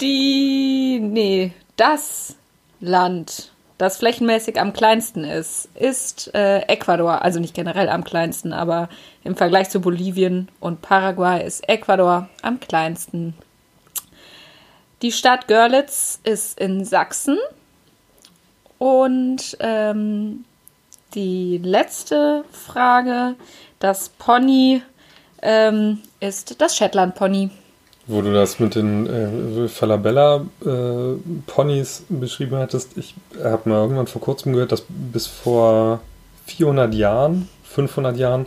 [0.00, 2.36] Die, nee, das
[2.80, 7.22] Land, das flächenmäßig am kleinsten ist, ist äh, Ecuador.
[7.22, 8.88] Also nicht generell am kleinsten, aber
[9.24, 13.34] im Vergleich zu Bolivien und Paraguay ist Ecuador am kleinsten.
[15.02, 17.38] Die Stadt Görlitz ist in Sachsen.
[18.78, 20.44] Und ähm,
[21.14, 23.36] die letzte Frage,
[23.78, 24.82] das Pony
[25.46, 27.48] ähm, ist das Shetland Pony.
[28.08, 34.20] Wo du das mit den äh, Falabella-Ponys äh, beschrieben hattest, ich habe mal irgendwann vor
[34.20, 36.00] kurzem gehört, dass bis vor
[36.46, 38.46] 400 Jahren, 500 Jahren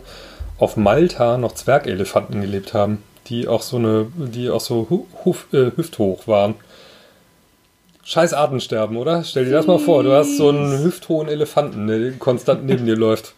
[0.58, 5.70] auf Malta noch Zwergelefanten gelebt haben, die auch so eine, die auch so huf, äh,
[5.76, 6.54] hüfthoch waren.
[8.02, 9.24] Scheiß Artensterben, oder?
[9.24, 12.96] Stell dir das mal vor, du hast so einen hüfthohen Elefanten, der konstant neben dir
[12.96, 13.34] läuft.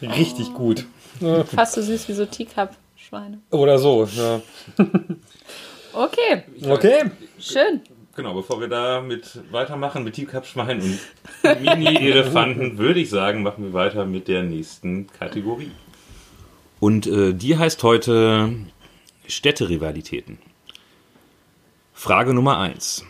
[0.00, 0.58] Richtig oh.
[0.58, 0.86] gut.
[1.20, 3.40] Fast so süß wie so Teacup-Schweine.
[3.50, 4.40] Oder so, ja.
[5.92, 6.42] okay.
[6.68, 7.10] Okay.
[7.38, 7.82] Schön.
[8.14, 10.98] Genau, bevor wir damit weitermachen mit Teacup-Schweinen
[11.42, 15.70] und Mini-Elefanten, würde ich sagen, machen wir weiter mit der nächsten Kategorie.
[16.78, 18.52] Und äh, die heißt heute
[19.26, 20.38] Städterivalitäten.
[21.94, 23.06] Frage Nummer 1.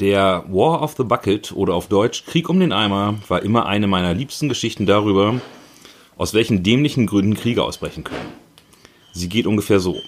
[0.00, 3.86] Der War of the Bucket oder auf Deutsch Krieg um den Eimer war immer eine
[3.86, 5.40] meiner liebsten Geschichten darüber,
[6.22, 8.32] aus welchen dämlichen Gründen Kriege ausbrechen können.
[9.12, 10.00] Sie geht ungefähr so.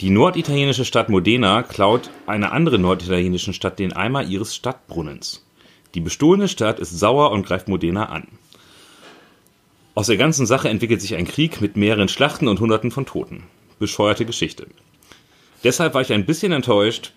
[0.00, 5.46] Die norditalienische Stadt Modena klaut einer anderen norditalienischen Stadt den Eimer ihres Stadtbrunnens.
[5.94, 8.26] Die bestohlene Stadt ist sauer und greift Modena an.
[9.94, 13.44] Aus der ganzen Sache entwickelt sich ein Krieg mit mehreren Schlachten und Hunderten von Toten.
[13.78, 14.66] Bescheuerte Geschichte.
[15.62, 17.12] Deshalb war ich ein bisschen enttäuscht,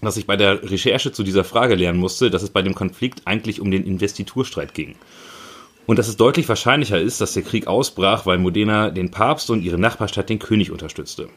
[0.00, 3.26] dass ich bei der Recherche zu dieser Frage lernen musste, dass es bei dem Konflikt
[3.26, 4.94] eigentlich um den Investiturstreit ging.
[5.88, 9.62] Und dass es deutlich wahrscheinlicher ist, dass der Krieg ausbrach, weil Modena den Papst und
[9.62, 11.30] ihre Nachbarstadt den König unterstützte.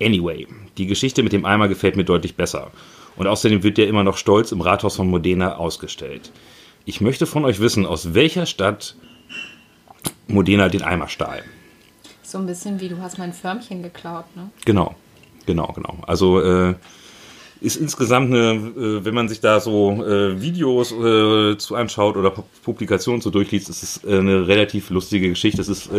[0.00, 0.46] Anyway,
[0.78, 2.70] die Geschichte mit dem Eimer gefällt mir deutlich besser.
[3.16, 6.32] Und außerdem wird der immer noch stolz im Rathaus von Modena ausgestellt.
[6.86, 8.96] Ich möchte von euch wissen, aus welcher Stadt
[10.28, 11.42] Modena den Eimer stahl.
[12.22, 14.50] So ein bisschen wie du hast mein Förmchen geklaut, ne?
[14.64, 14.94] Genau,
[15.44, 15.98] genau, genau.
[16.06, 16.74] Also äh,
[17.60, 22.30] ist insgesamt eine, äh, wenn man sich da so äh, Videos äh, zu anschaut oder
[22.62, 25.60] Publikationen so durchliest, ist es eine relativ lustige Geschichte.
[25.60, 25.90] Es ist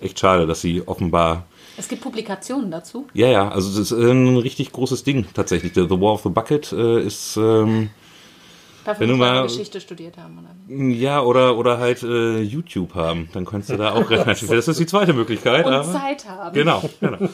[0.00, 3.06] echt schade, dass sie offenbar Es gibt Publikationen dazu.
[3.14, 5.74] Ja, ja, also das ist ein richtig großes Ding tatsächlich.
[5.74, 7.90] The, War of the Bucket ist ähm,
[8.88, 10.38] Dafür Wenn du mal- Geschichte studiert haben.
[10.38, 10.94] Oder?
[10.94, 14.48] ja oder oder halt äh, YouTube haben, dann kannst du da auch relativ.
[14.48, 15.66] Das ist die zweite Möglichkeit.
[15.66, 16.54] Und aber, Zeit haben.
[16.54, 17.18] Genau, genau.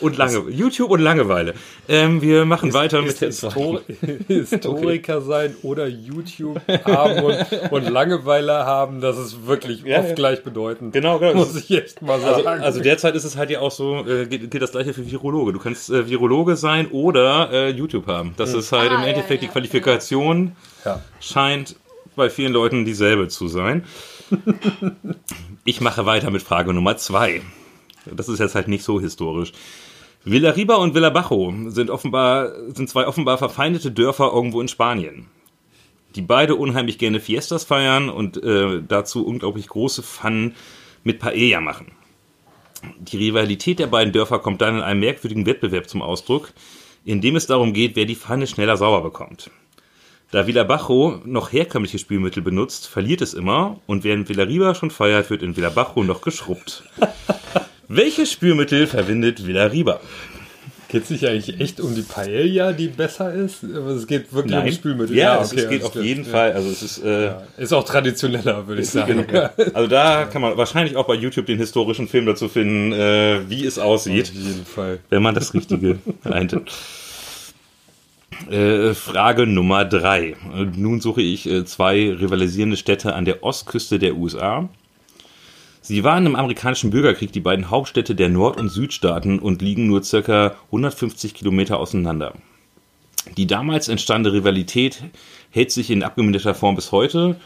[0.00, 1.54] Und lange YouTube und Langeweile.
[1.88, 4.24] Ähm, wir machen weiter mit der Histor zweiten.
[4.28, 10.14] Historiker sein oder YouTube haben und, und Langeweile haben, das ist wirklich Ja, oft ja.
[10.14, 10.92] gleichbedeutend.
[10.92, 11.34] Genau, genau.
[11.34, 12.62] Muss ich echt mal Also, sagen.
[12.62, 15.52] also derzeit ist es halt ja auch so, äh, geht, geht das gleiche für Virologe.
[15.52, 18.34] Du kannst äh, Virologe sein oder äh, YouTube haben.
[18.36, 20.56] Das ist halt Ah, im ja, Endeffekt ja, die Qualifikation.
[20.84, 21.00] ja.
[21.20, 21.76] scheint
[22.16, 23.84] bei vielen Leuten dieselbe zu sein.
[25.66, 27.40] Ich mache weiter mit Frage Nummer zwei.
[28.06, 29.52] Das ist jetzt halt nicht so historisch.
[30.24, 35.26] Villarriba und Villabajo sind offenbar, sind zwei offenbar verfeindete Dörfer irgendwo in Spanien,
[36.14, 40.54] die beide unheimlich gerne Fiestas feiern und äh, dazu unglaublich große Pfannen
[41.02, 41.92] mit Paella machen.
[42.98, 46.52] Die Rivalität der beiden Dörfer kommt dann in einem merkwürdigen Wettbewerb zum Ausdruck,
[47.04, 49.50] in dem es darum geht, wer die Pfanne schneller sauber bekommt.
[50.30, 55.42] Da Villabajo noch herkömmliche Spülmittel benutzt, verliert es immer und während Villarriba schon feiert, wird
[55.42, 56.82] in Villabajo noch geschrubbt.
[57.96, 60.00] Welches Spülmittel verwendet Villarriba?
[60.88, 63.64] Geht es nicht eigentlich echt um die Paella, die besser ist?
[63.64, 65.16] Aber es geht wirklich um Spülmittel.
[65.16, 66.04] Ja, es, okay, es geht auf klar.
[66.04, 66.30] jeden Ja.
[66.30, 66.52] Fall.
[66.52, 69.26] Also es ist, äh, Ist auch traditioneller, würde ich sagen.
[69.74, 73.64] also da kann man wahrscheinlich auch bei YouTube den historischen Film dazu finden, äh, wie
[73.66, 74.28] es aussieht.
[74.30, 74.98] Auf jeden Fall.
[75.10, 76.72] wenn man das Richtige eintippt.
[78.50, 80.36] Äh, Frage Nummer drei.
[80.76, 84.68] Nun suche ich äh, zwei rivalisierende Städte an der Ostküste der USA.
[85.86, 90.02] Sie waren im amerikanischen Bürgerkrieg die beiden Hauptstädte der Nord- und Südstaaten und liegen nur
[90.02, 92.32] circa 150 Kilometer auseinander.
[93.36, 95.02] Die damals entstandene Rivalität
[95.50, 97.38] hält sich in abgemilderter Form bis heute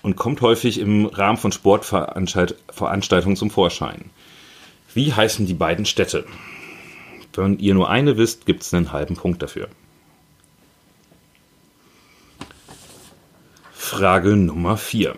[0.00, 4.06] und kommt häufig im Rahmen von Sportveranstaltungen zum Vorschein.
[4.94, 6.24] Wie heißen die beiden Städte?
[7.34, 9.68] Wenn ihr nur eine wisst, gibt es einen halben Punkt dafür.
[13.74, 15.14] Frage Nummer 4.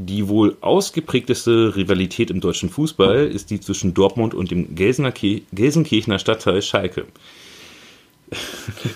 [0.00, 6.62] Die wohl ausgeprägteste Rivalität im deutschen Fußball ist die zwischen Dortmund und dem Gelsenkirchener Stadtteil
[6.62, 7.06] Schalke.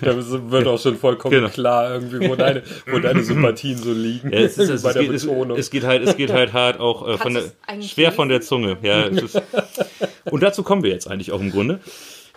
[0.03, 0.15] Da
[0.51, 1.49] wird auch schon vollkommen Genau.
[1.49, 4.31] klar, irgendwie, wo deine, wo deine Sympathien so liegen.
[4.31, 6.79] Ja, es, ist, es, bei es, der geht, es, geht halt, es geht halt hart
[6.79, 7.45] auch äh, von der,
[7.81, 8.49] schwer von der lesen?
[8.49, 8.77] Zunge.
[8.83, 9.43] Ja, es ist,
[10.31, 11.81] und dazu kommen wir jetzt eigentlich auch im Grunde.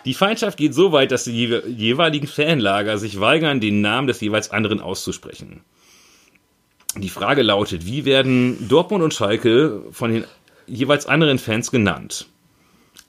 [0.06, 4.20] Die Feindschaft geht so weit, dass die jewe- jeweiligen Fanlager sich weigern, den Namen des
[4.20, 5.60] jeweils anderen auszusprechen.
[6.98, 10.24] Die Frage lautet, wie werden Dortmund und Schalke von den
[10.66, 12.26] jeweils anderen Fans genannt?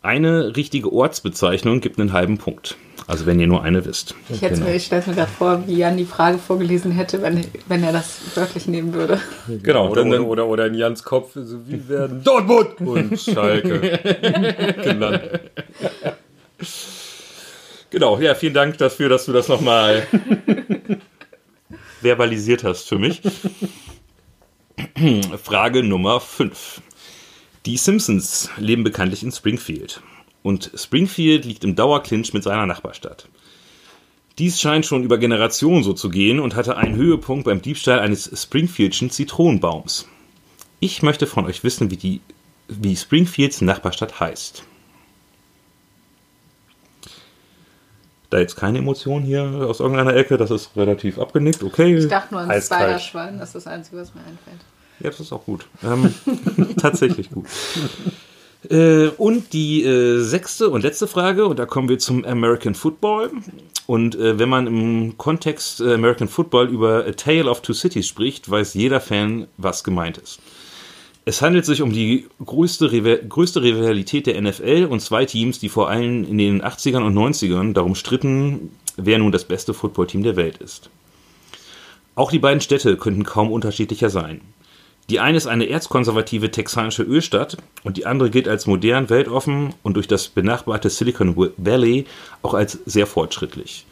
[0.01, 2.75] Eine richtige Ortsbezeichnung gibt einen halben Punkt.
[3.07, 4.15] Also wenn ihr nur eine wisst.
[4.29, 4.67] Ich, hätte Genau.
[4.67, 7.93] mir- ich stelle mir gerade vor, wie Jan die Frage vorgelesen hätte, wenn, wenn er
[7.93, 9.19] das wörtlich nehmen würde.
[9.63, 13.79] Genau, Oder, oder, oder, oder in Jans Kopf, so wie werden Dortmund und Schalke
[14.83, 15.21] genannt.
[17.89, 20.05] Genau, ja, vielen Dank dafür, dass du das nochmal
[22.01, 23.21] verbalisiert hast für mich.
[25.43, 26.81] Frage Nummer 5.
[27.65, 30.01] Die Simpsons leben bekanntlich in Springfield.
[30.43, 33.27] Und Springfield liegt im Dauerclinch mit seiner Nachbarstadt.
[34.37, 38.29] Dies scheint schon über Generationen so zu gehen und hatte einen Höhepunkt beim Diebstahl eines
[38.39, 40.07] Springfieldschen Zitronenbaums.
[40.79, 42.21] Ich möchte von euch wissen, wie, die,
[42.67, 44.63] wie Springfields Nachbarstadt heißt.
[48.29, 51.95] Da jetzt keine Emotion hier aus irgendeiner Ecke, das ist relativ abgenickt, okay.
[51.95, 52.61] Ich dachte nur an.
[52.61, 54.59] Spiderschwein, das ist das Einzige, was mir einfällt.
[54.99, 55.65] Ja, das ist auch gut.
[55.83, 56.13] Ähm,
[56.77, 57.45] tatsächlich gut.
[58.69, 63.31] Äh, und die äh, sechste und letzte Frage, und da kommen wir zum American Football.
[63.85, 68.07] Und äh, wenn man im Kontext äh, American Football über A Tale of Two Cities
[68.07, 70.39] spricht, weiß jeder Fan, was gemeint ist.
[71.27, 72.87] Es handelt sich um die größte,
[73.27, 77.73] größte Rivalität der NFL und zwei Teams, die vor allem in den 80ern und 90ern
[77.73, 80.89] darum stritten, wer nun das beste Footballteam der Welt ist.
[82.15, 84.39] Auch die beiden Städte könnten kaum unterschiedlicher sein.
[85.09, 89.95] Die eine ist eine erzkonservative texanische Ölstadt und die andere gilt als modern, weltoffen und
[89.95, 92.05] durch das benachbarte Silicon Valley
[92.41, 93.85] auch als sehr fortschrittlich.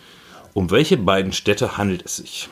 [0.53, 2.47] Um welche beiden Städte handelt es sich?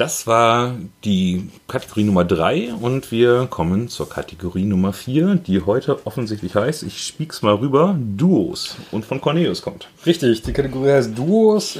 [0.00, 6.06] Das war die Kategorie Nummer 3 und wir kommen zur Kategorie Nummer 4, die heute
[6.06, 9.88] offensichtlich heißt, ich spieg's mal rüber, Duos und von Cornelius kommt.
[10.06, 11.78] Richtig, die Kategorie heißt Duos,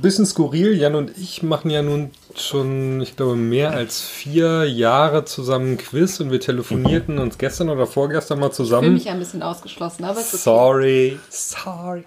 [0.00, 0.78] bisschen skurril.
[0.78, 6.20] Jan und ich machen ja nun schon, ich glaube, mehr als vier Jahre zusammen Quiz
[6.20, 8.96] und wir telefonierten uns gestern oder vorgestern mal zusammen.
[8.96, 12.02] Ich fühle mich ein bisschen ausgeschlossen, aber es ist Sorry, sorry.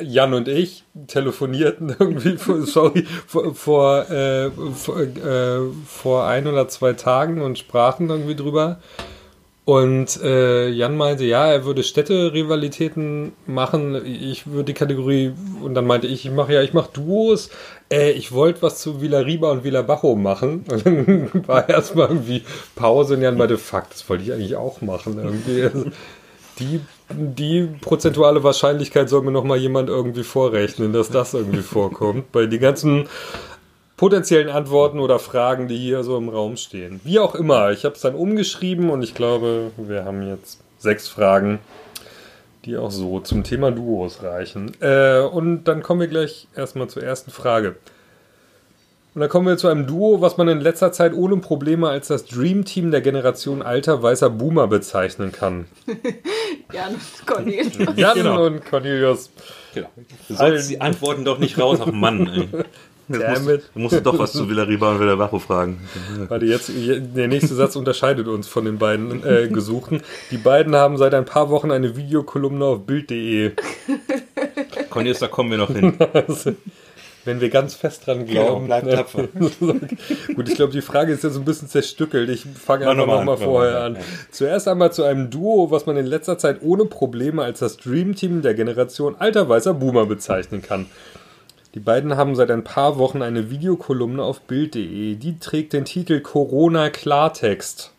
[0.00, 6.68] Jan und ich telefonierten irgendwie, vor, sorry, vor, vor, äh, vor, äh, vor, ein oder
[6.68, 8.78] zwei Tagen und sprachen irgendwie drüber.
[9.64, 14.04] Und äh, Jan meinte, ja, er würde Städte-Rivalitäten machen.
[14.04, 17.48] Ich würde die Kategorie, und dann meinte ich, ich mache ja, ich mache Duos.
[17.90, 19.82] Äh, ich wollte was zu Villa und Villa
[20.16, 20.66] machen.
[20.70, 22.42] Und dann war erstmal irgendwie
[22.76, 25.18] Pause und Jan meinte, fuck, das wollte ich eigentlich auch machen.
[25.18, 25.90] Irgendwie.
[26.58, 32.32] Die die prozentuale Wahrscheinlichkeit soll mir noch mal jemand irgendwie vorrechnen, dass das irgendwie vorkommt.
[32.32, 33.08] Bei den ganzen
[33.96, 37.00] potenziellen Antworten oder Fragen, die hier so im Raum stehen.
[37.04, 41.08] Wie auch immer, ich habe es dann umgeschrieben und ich glaube, wir haben jetzt sechs
[41.08, 41.60] Fragen,
[42.64, 44.72] die auch so zum Thema Duos reichen.
[44.80, 47.76] Äh, und dann kommen wir gleich erstmal zur ersten Frage.
[49.14, 52.08] Und dann kommen wir zu einem Duo, was man in letzter Zeit ohne Probleme als
[52.08, 55.66] das Dream Team der Generation alter weißer Boomer bezeichnen kann.
[56.72, 57.78] Jan und Cornelius.
[57.96, 58.46] Jan genau.
[58.46, 59.30] und Cornelius.
[59.72, 59.88] Genau.
[60.28, 62.48] Du sollst die Antworten doch nicht raus auf Mann, ey.
[63.06, 65.78] Musst, du musst doch was zu Villariba und Villabajo fragen.
[66.28, 70.00] Warte, jetzt, der nächste Satz unterscheidet uns von den beiden äh, Gesuchten.
[70.30, 73.52] Die beiden haben seit ein paar Wochen eine Videokolumne auf Bild.de.
[74.88, 75.98] Cornelius, da kommen wir noch hin.
[77.24, 78.66] Wenn wir ganz fest dran genau, glauben.
[78.66, 79.28] Genau, bleibt tapfer.
[80.34, 82.28] Gut, ich glaube, die Frage ist ja so ein bisschen zerstückelt.
[82.28, 83.96] Ich fange einfach nochmal vorher an.
[84.30, 88.42] Zuerst einmal zu einem Duo, was man in letzter Zeit ohne Probleme als das Dreamteam
[88.42, 90.86] der Generation alter weißer Boomer bezeichnen kann.
[91.74, 95.16] Die beiden haben seit ein paar Wochen eine Videokolumne auf Bild.de.
[95.16, 97.92] Die trägt den Titel Corona Klartext.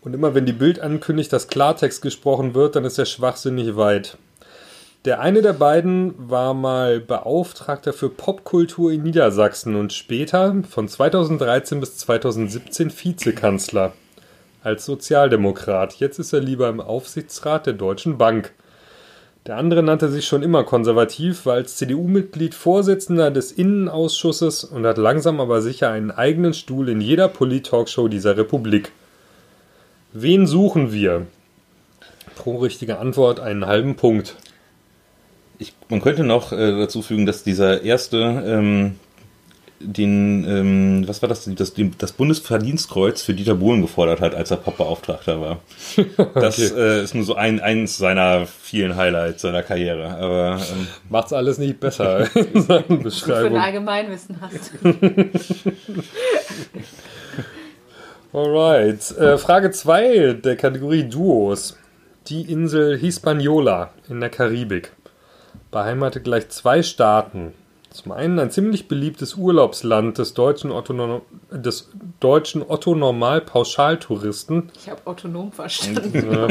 [0.00, 3.76] Und immer wenn die Bild ankündigt, dass Klartext gesprochen wird, dann ist der Schwachsinn nicht
[3.76, 4.16] weit.
[5.04, 11.78] Der eine der beiden war mal Beauftragter für Popkultur in Niedersachsen und später von 2013
[11.78, 13.92] bis 2017 Vizekanzler
[14.62, 15.96] als Sozialdemokrat.
[15.96, 18.52] Jetzt ist er lieber im Aufsichtsrat der Deutschen Bank.
[19.46, 24.96] Der andere nannte sich schon immer konservativ, war als CDU-Mitglied Vorsitzender des Innenausschusses und hat
[24.96, 28.90] langsam aber sicher einen eigenen Stuhl in jeder Polit-Talkshow dieser Republik.
[30.14, 31.26] Wen suchen wir?
[32.36, 34.36] Pro richtige Antwort einen halben Punkt.
[35.64, 38.96] Ich, man könnte noch äh, dazu fügen, dass dieser erste ähm,
[39.80, 44.58] den, ähm, was war das, das, das Bundesverdienstkreuz für Dieter Bohlen gefordert hat, als er
[44.58, 45.60] Popbeauftragter war.
[46.34, 46.78] Das okay.
[46.78, 50.10] äh, ist nur so ein, eins seiner vielen Highlights seiner Karriere.
[50.18, 53.52] Aber ähm, macht's alles nicht besser in seinen Beschreibungen.
[53.52, 54.72] Für ein Allgemeinwissen hast.
[58.34, 59.16] Alright.
[59.16, 61.78] Äh, Frage 2 der Kategorie Duos.
[62.26, 64.92] Die Insel Hispaniola in der Karibik
[65.74, 67.52] beheimatet gleich zwei Staaten.
[67.90, 74.70] Zum einen ein ziemlich beliebtes Urlaubsland des deutschen Otto, des deutschen Otto Normal Pauschaltouristen.
[74.76, 76.32] Ich habe autonom verstanden.
[76.32, 76.48] Ja.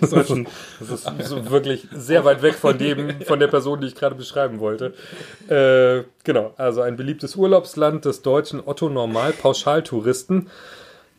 [0.00, 0.46] Das, ist,
[0.80, 4.14] das ist so wirklich sehr weit weg von dem, von der Person, die ich gerade
[4.14, 4.94] beschreiben wollte.
[5.48, 10.48] Äh, genau, also ein beliebtes Urlaubsland des deutschen Otto Normal Pauschaltouristen.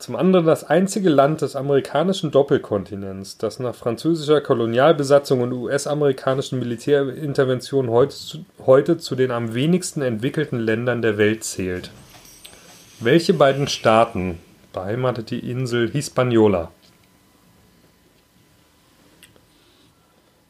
[0.05, 7.89] Zum anderen das einzige Land des amerikanischen Doppelkontinents, das nach französischer Kolonialbesatzung und US-amerikanischen Militärintervention
[7.89, 11.89] heute zu, heute zu den am wenigsten entwickelten Ländern der Welt zählt.
[12.99, 14.37] Welche beiden Staaten
[14.73, 16.69] beheimatet die Insel Hispaniola?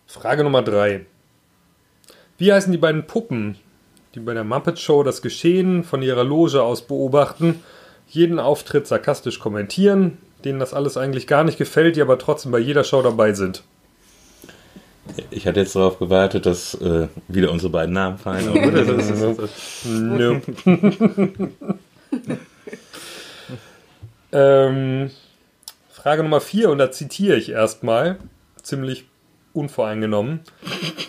[0.06, 1.06] Frage Nummer 3.
[2.38, 3.56] Wie heißen die beiden Puppen,
[4.16, 7.64] die bei der Muppet Show das Geschehen von ihrer Loge aus beobachten
[8.08, 12.60] jeden Auftritt sarkastisch kommentieren, denen das alles eigentlich gar nicht gefällt, die aber trotzdem bei
[12.60, 13.64] jeder Show dabei sind.
[15.30, 18.46] Ich hatte jetzt darauf gewartet, dass äh, wieder unsere beiden Namen fallen.
[19.86, 20.42] No.
[24.32, 25.12] ähm,
[25.92, 28.18] Frage Nummer 4, und da zitiere ich erstmal,
[28.64, 29.06] ziemlich
[29.54, 30.42] unvoreingenommen,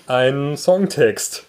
[0.06, 1.46] einen Songtext.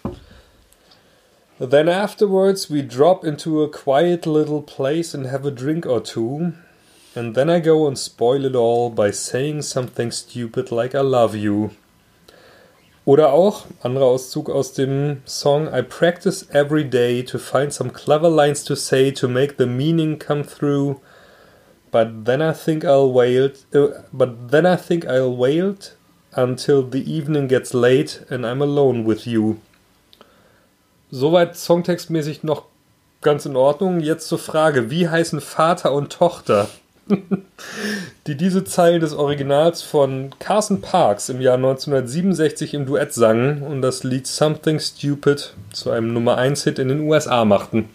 [1.60, 6.52] Then afterwards we drop into a quiet little place and have a drink or two.
[7.16, 11.34] And then I go and spoil it all by saying something stupid like I love
[11.34, 11.72] you.
[13.04, 18.28] Oder auch, anderer Auszug aus dem Song, I practice every day to find some clever
[18.28, 21.00] lines to say to make the meaning come through.
[21.90, 23.64] But then I think I'll wait.
[23.74, 25.94] Uh, but then I think I'll wait
[26.34, 29.60] until the evening gets late and I'm alone with you.
[31.10, 32.64] Soweit songtextmäßig noch
[33.22, 34.00] ganz in Ordnung.
[34.00, 36.68] Jetzt zur Frage, wie heißen Vater und Tochter?
[38.26, 43.80] die diese Zeilen des Originals von Carson Parks im Jahr 1967 im Duett sangen und
[43.80, 47.88] das Lied Something Stupid zu einem Nummer 1 Hit in den USA machten.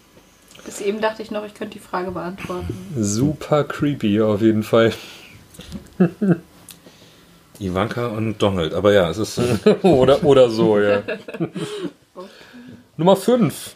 [0.66, 2.74] Bis eben dachte ich noch, ich könnte die Frage beantworten.
[2.98, 4.94] Super creepy auf jeden Fall.
[7.60, 9.40] Ivanka und Donald, aber ja, es ist.
[9.84, 11.04] oder, oder so, ja.
[12.16, 12.28] okay.
[12.96, 13.76] Nummer 5.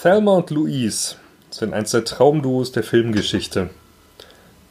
[0.00, 1.16] Thelma und Louise
[1.50, 3.68] sind eins der Traumduos der Filmgeschichte.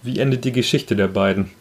[0.01, 1.51] Wie endet die Geschichte der beiden?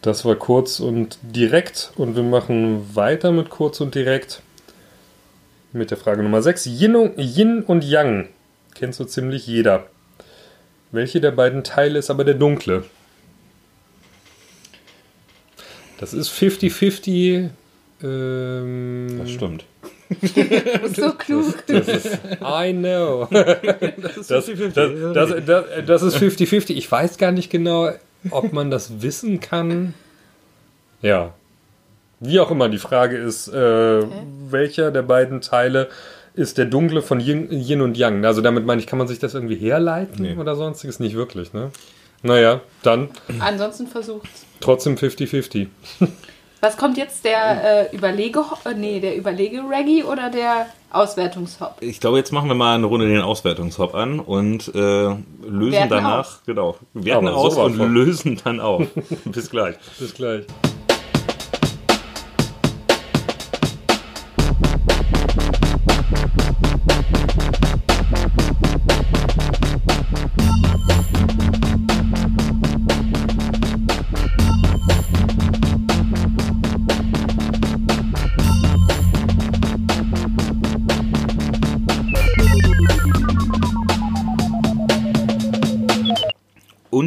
[0.00, 4.40] Das war kurz und direkt und wir machen weiter mit kurz und direkt
[5.74, 6.64] mit der Frage Nummer 6.
[6.68, 8.28] Yin, und Yang
[8.74, 9.86] kennt so ziemlich jeder.
[10.92, 12.84] Welche der beiden Teile ist aber der dunkle?
[15.98, 17.50] Das ist 50-50.
[18.02, 19.64] Ähm, das stimmt.
[20.94, 21.64] so klug.
[21.66, 23.28] Das, das ist, I know.
[23.30, 25.12] Das ist 50-50.
[25.12, 26.74] Das, das, das, ist 50-50.
[26.74, 27.90] Ich weiß gar nicht genau,
[28.30, 29.94] ob man das wissen kann.
[31.02, 31.34] Ja.
[32.20, 34.08] Wie auch immer, die Frage ist, äh, okay.
[34.48, 35.88] welcher der beiden Teile
[36.34, 38.24] ist der dunkle von Yin, Yin, und Yang?
[38.24, 40.36] Also damit meine ich, kann man sich das irgendwie herleiten nee.
[40.36, 41.00] oder sonstiges?
[41.00, 41.70] Nicht wirklich, ne?
[42.22, 43.08] Naja, dann.
[43.38, 44.28] Ansonsten versucht.
[44.60, 45.68] Trotzdem 50-50.
[46.66, 51.76] Was kommt jetzt, der äh, Überlege, äh, nee, der Überlege-Reggae oder der Auswertungshop?
[51.78, 55.14] Ich glaube, jetzt machen wir mal eine Runde den Auswertungshop an und äh,
[55.48, 56.42] lösen danach, auf.
[56.44, 57.94] genau, werten aus und von.
[57.94, 58.84] lösen dann auf.
[59.26, 59.76] Bis gleich.
[60.00, 60.44] Bis gleich.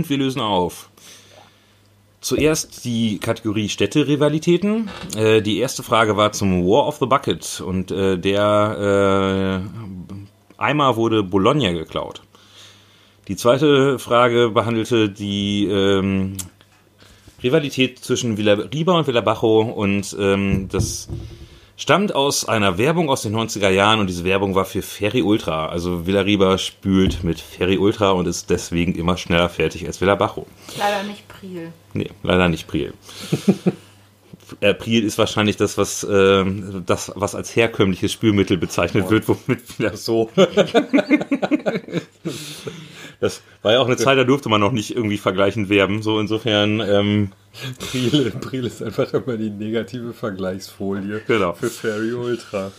[0.09, 0.89] Wir lösen auf.
[2.21, 4.89] Zuerst die Kategorie Städterivalitäten.
[5.15, 10.97] Äh, die erste Frage war zum War of the Bucket und äh, der äh, Eimer
[10.97, 12.21] wurde Bologna geklaut.
[13.29, 16.35] Die zweite Frage behandelte die ähm,
[17.41, 21.07] Rivalität zwischen Villa Riba und Villa Bajo und ähm, das
[21.79, 25.67] stammt aus einer Werbung aus den 90er Jahren und diese Werbung war für Ferry Ultra.
[25.67, 30.45] Also Villariba spült mit Ferry Ultra und ist deswegen immer schneller fertig als Villa Bajo.
[30.77, 31.71] Leider nicht Priel.
[31.93, 32.93] Nee, leider nicht Priel.
[34.73, 36.45] Priel ist wahrscheinlich das, was, äh,
[36.85, 39.11] das, was als herkömmliches Spülmittel bezeichnet oh.
[39.11, 40.29] wird, womit wieder so.
[43.19, 46.01] das war ja auch eine Zeit, da durfte man noch nicht irgendwie vergleichend werben.
[46.01, 46.79] So insofern.
[46.79, 47.31] Ähm,
[47.79, 51.53] Priel, Priel ist einfach immer die negative Vergleichsfolie genau.
[51.53, 52.71] für Fairy Ultra.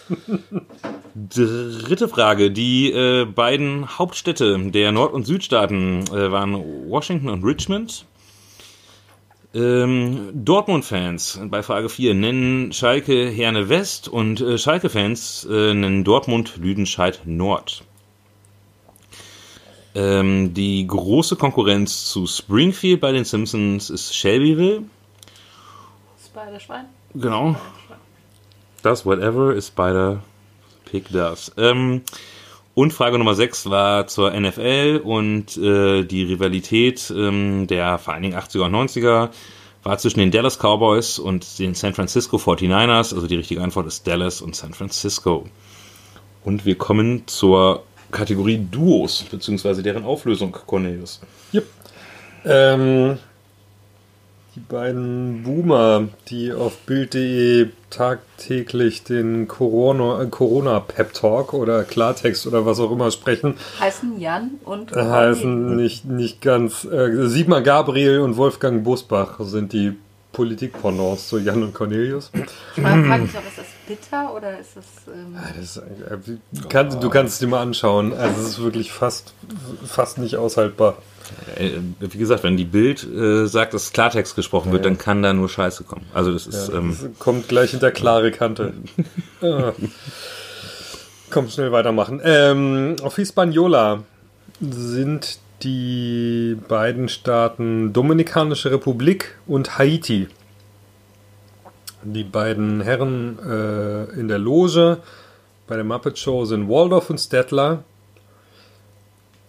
[1.14, 2.50] Dritte Frage.
[2.50, 6.54] Die äh, beiden Hauptstädte der Nord- und Südstaaten äh, waren
[6.88, 8.06] Washington und Richmond.
[9.52, 16.56] Ähm, Dortmund-Fans bei Frage 4 nennen Schalke Herne West und äh, Schalke-Fans äh, nennen Dortmund
[16.56, 17.82] Lüdenscheid Nord.
[19.96, 24.84] Ähm, die große Konkurrenz zu Springfield bei den Simpsons ist Shelbyville.
[26.24, 26.84] Spider-Schwein.
[27.14, 27.56] Genau.
[28.82, 30.22] Das Whatever is Spider
[30.84, 31.50] Pick Does.
[31.56, 32.02] Ähm,
[32.74, 38.22] und Frage Nummer 6 war zur NFL und äh, die Rivalität ähm, der vor allen
[38.22, 39.30] Dingen 80er und 90er
[39.82, 43.14] war zwischen den Dallas Cowboys und den San Francisco 49ers.
[43.14, 45.46] Also die richtige Antwort ist Dallas und San Francisco.
[46.44, 51.20] Und wir kommen zur Kategorie Duos, beziehungsweise deren Auflösung, Cornelius.
[51.54, 51.66] Yep.
[52.44, 53.18] Ähm,
[54.56, 62.46] die beiden Boomer, die auf Bild.de tagtäglich den Corona, äh, Corona Pep Talk oder Klartext
[62.46, 63.56] oder was auch immer sprechen.
[63.78, 66.84] Heißen Jan und äh, Heißen nicht, nicht ganz.
[66.84, 69.96] Äh, Sigmar Gabriel und Wolfgang Busbach sind die
[70.32, 72.30] Politik-Pendants zu Jan und Cornelius.
[72.32, 74.84] Ich frage mich auch, ist das bitter oder ist das.
[75.12, 78.12] Ähm ah, das äh, kann, du kannst es dir mal anschauen.
[78.12, 79.34] Also, es ist wirklich fast,
[79.84, 80.98] fast nicht aushaltbar.
[81.56, 81.70] Äh,
[82.00, 84.90] wie gesagt, wenn die Bild äh, sagt, dass Klartext gesprochen wird, ja.
[84.90, 86.06] dann kann da nur Scheiße kommen.
[86.14, 86.68] Also das ist.
[86.68, 88.72] Ähm, das kommt gleich hinter klare Kante.
[89.42, 89.72] ah.
[91.30, 92.20] Komm, schnell weitermachen.
[92.24, 94.02] Ähm, auf Hispaniola
[94.60, 100.28] sind die beiden Staaten Dominikanische Republik und Haiti.
[102.02, 104.98] Die beiden Herren äh, in der Loge
[105.70, 107.84] bei der Muppet Show sind Waldorf und Stettler.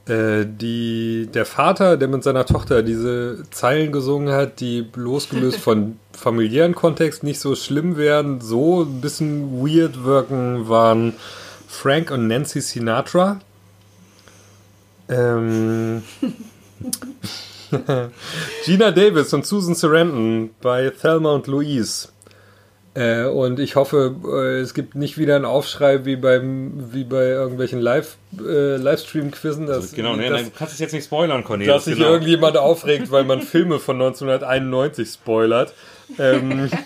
[0.08, 6.00] Äh, die, der Vater, der mit seiner Tochter diese Zeilen gesungen hat, die losgelöst von
[6.14, 11.14] familiären Kontext nicht so schlimm werden, so ein bisschen weird wirken, waren
[11.68, 13.40] Frank und Nancy Sinatra.
[15.08, 16.04] Ähm,
[18.66, 22.10] Gina Davis und Susan Sarandon bei Thelma und Louise.
[22.94, 27.30] Äh, und ich hoffe, äh, es gibt nicht wieder einen Aufschrei wie beim wie bei
[27.30, 29.66] irgendwelchen Live, äh, Livestream-Quizzen.
[29.66, 31.74] Dass, Genau, nee, dass, nein, du kannst es jetzt nicht spoilern, Cornelius.
[31.74, 32.10] dass sich genau.
[32.10, 35.74] irgendjemand aufregt, weil man Filme von 1991 spoilert.
[36.20, 36.70] Ähm,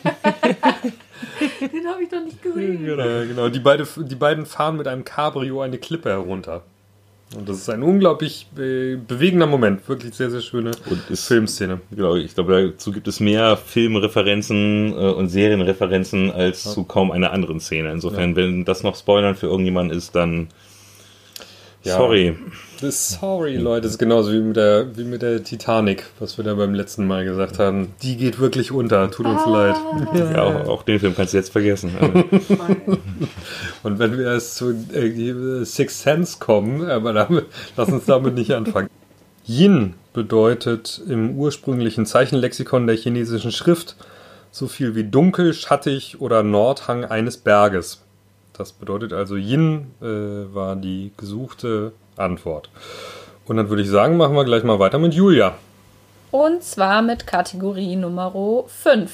[1.60, 2.86] Den habe ich doch nicht gesehen.
[2.86, 3.50] Genau, genau.
[3.50, 6.64] Die, beide, die beiden fahren mit einem Cabrio eine Klippe herunter.
[7.36, 9.88] Und das ist ein unglaublich äh, bewegender Moment.
[9.90, 11.82] Wirklich sehr, sehr schöne Und ist- Filmszene.
[11.92, 17.32] Genau, ich glaube, dazu gibt es mehr Filmreferenzen äh, und Serienreferenzen als zu kaum einer
[17.32, 17.92] anderen Szene.
[17.92, 20.48] Insofern, wenn das noch Spoilern für irgendjemanden ist, dann
[21.86, 21.98] Ja.
[21.98, 22.36] sorry.
[22.82, 23.84] Sorry, Leute.
[23.84, 27.08] Das ist genauso wie mit, der, wie mit der Titanic, was wir da beim letzten
[27.08, 27.94] Mal gesagt haben.
[28.02, 29.10] Die geht wirklich unter.
[29.10, 29.76] Tut uns leid.
[30.14, 31.92] Ja, auch, auch den Film kannst du jetzt vergessen.
[32.02, 32.98] Also,
[33.84, 37.46] Und wenn wir erst zu äh, Six Sense kommen, aber damit,
[37.78, 38.90] lass uns damit nicht anfangen.
[39.48, 43.96] Yin bedeutet im ursprünglichen Zeichenlexikon der chinesischen Schrift
[44.52, 48.05] so viel wie dunkel, schattig oder Nordhang eines Berges.
[48.58, 52.70] Das bedeutet also Yin äh, war die gesuchte Antwort.
[53.46, 55.56] Und dann würde ich sagen, machen wir gleich mal weiter mit Julia.
[56.32, 58.34] Und zwar mit Kategorie Nummer
[58.68, 59.12] 5.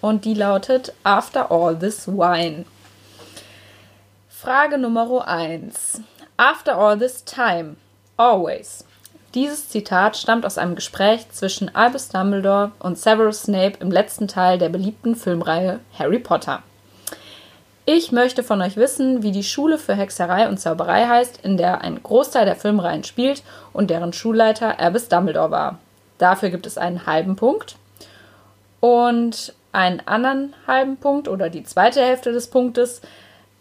[0.00, 2.64] Und die lautet After All This Wine.
[4.28, 6.00] Frage Nummer 1.
[6.36, 7.76] After all this time,
[8.16, 8.84] always.
[9.34, 14.58] Dieses Zitat stammt aus einem Gespräch zwischen Albus Dumbledore und Severus Snape im letzten Teil
[14.58, 16.62] der beliebten Filmreihe Harry Potter.
[17.84, 21.80] Ich möchte von euch wissen, wie die Schule für Hexerei und Zauberei heißt, in der
[21.80, 25.78] ein Großteil der Filmreihen spielt und deren Schulleiter Albus Dumbledore war.
[26.18, 27.74] Dafür gibt es einen halben Punkt.
[28.78, 33.00] Und einen anderen halben Punkt oder die zweite Hälfte des Punktes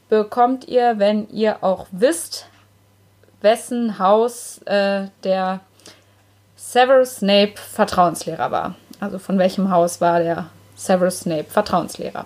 [0.07, 2.45] bekommt ihr, wenn ihr auch wisst,
[3.41, 5.61] wessen Haus äh, der
[6.55, 8.75] Severus Snape Vertrauenslehrer war.
[8.99, 10.45] Also von welchem Haus war der
[10.75, 12.25] Severus Snape Vertrauenslehrer.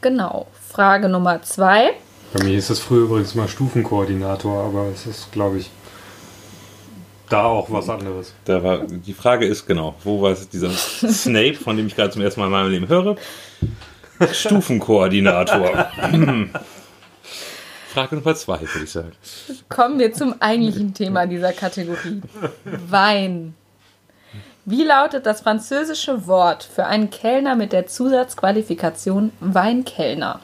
[0.00, 0.46] Genau.
[0.68, 1.94] Frage Nummer zwei.
[2.32, 5.70] Bei mir ist das früher übrigens mal Stufenkoordinator, aber es ist, glaube ich,
[7.28, 8.34] da auch was anderes.
[8.44, 12.10] da war, die Frage ist genau, wo war es dieser Snape, von dem ich gerade
[12.10, 13.16] zum ersten Mal in meinem Leben höre?
[14.32, 15.88] Stufenkoordinator.
[17.88, 19.12] Frage Nummer zwei, würde ich sagen.
[19.68, 22.22] Kommen wir zum eigentlichen Thema dieser Kategorie.
[22.64, 23.54] Wein.
[24.66, 30.40] Wie lautet das französische Wort für einen Kellner mit der Zusatzqualifikation Weinkellner?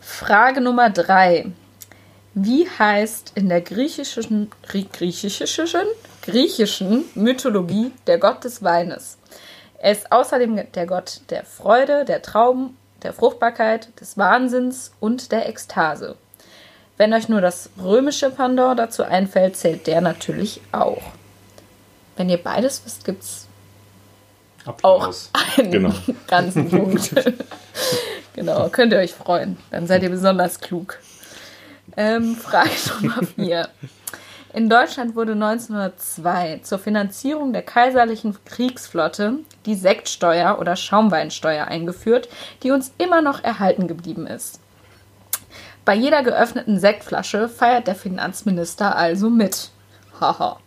[0.00, 1.46] Frage Nummer drei.
[2.34, 5.86] Wie heißt in der griechischen, griechischen,
[6.22, 9.16] griechischen Mythologie der Gott des Weines?
[9.78, 15.48] Er ist außerdem der Gott der Freude, der Trauben, der Fruchtbarkeit, des Wahnsinns und der
[15.48, 16.16] Ekstase.
[16.96, 21.00] Wenn euch nur das römische Pendant dazu einfällt, zählt der natürlich auch.
[22.16, 23.46] Wenn ihr beides wisst, gibt es
[24.82, 25.12] auch
[25.56, 25.94] einen Genau.
[26.26, 27.14] ganzen Punkt.
[28.34, 29.56] genau, könnt ihr euch freuen.
[29.70, 30.98] Dann seid ihr besonders klug.
[31.96, 33.68] Ähm, Frage Nummer 4.
[34.52, 42.28] In Deutschland wurde 1902 zur Finanzierung der kaiserlichen Kriegsflotte die Sektsteuer oder Schaumweinsteuer eingeführt,
[42.62, 44.60] die uns immer noch erhalten geblieben ist.
[45.84, 49.70] Bei jeder geöffneten Sektflasche feiert der Finanzminister also mit.
[50.20, 50.58] Haha.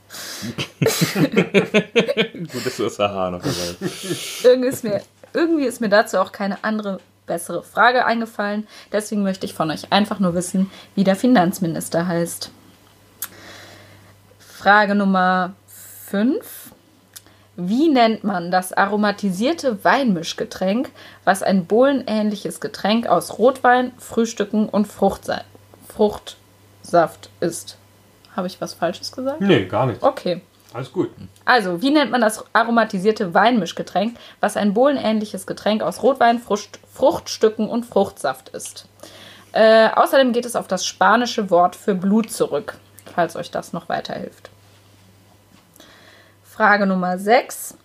[0.83, 4.43] Gut, dass du das Haha noch hast.
[4.43, 5.01] irgendwie ist, mir,
[5.33, 8.67] irgendwie ist mir dazu auch keine andere bessere Frage eingefallen.
[8.91, 12.51] Deswegen möchte ich von euch einfach nur wissen, wie der Finanzminister heißt.
[14.39, 15.53] Frage Nummer
[16.07, 16.71] 5.
[17.55, 20.89] Wie nennt man das aromatisierte Weinmischgetränk,
[21.23, 25.41] was ein bohlenähnliches Getränk aus Rotwein, Frühstücken und Fruchtsa
[25.87, 27.77] Fruchtsaft ist?
[28.35, 29.41] Habe ich was Falsches gesagt?
[29.41, 30.01] Nee, gar nicht.
[30.01, 30.41] Okay.
[30.73, 31.11] Alles gut.
[31.45, 37.69] Also, wie nennt man das aromatisierte Weinmischgetränk, was ein bohlenähnliches Getränk aus Rotwein, Frucht, Fruchtstücken
[37.69, 38.87] und Fruchtsaft ist?
[39.51, 42.75] Äh, außerdem geht es auf das spanische Wort für Blut zurück,
[43.13, 44.49] falls euch das noch weiterhilft.
[46.43, 47.77] Frage Nummer 6.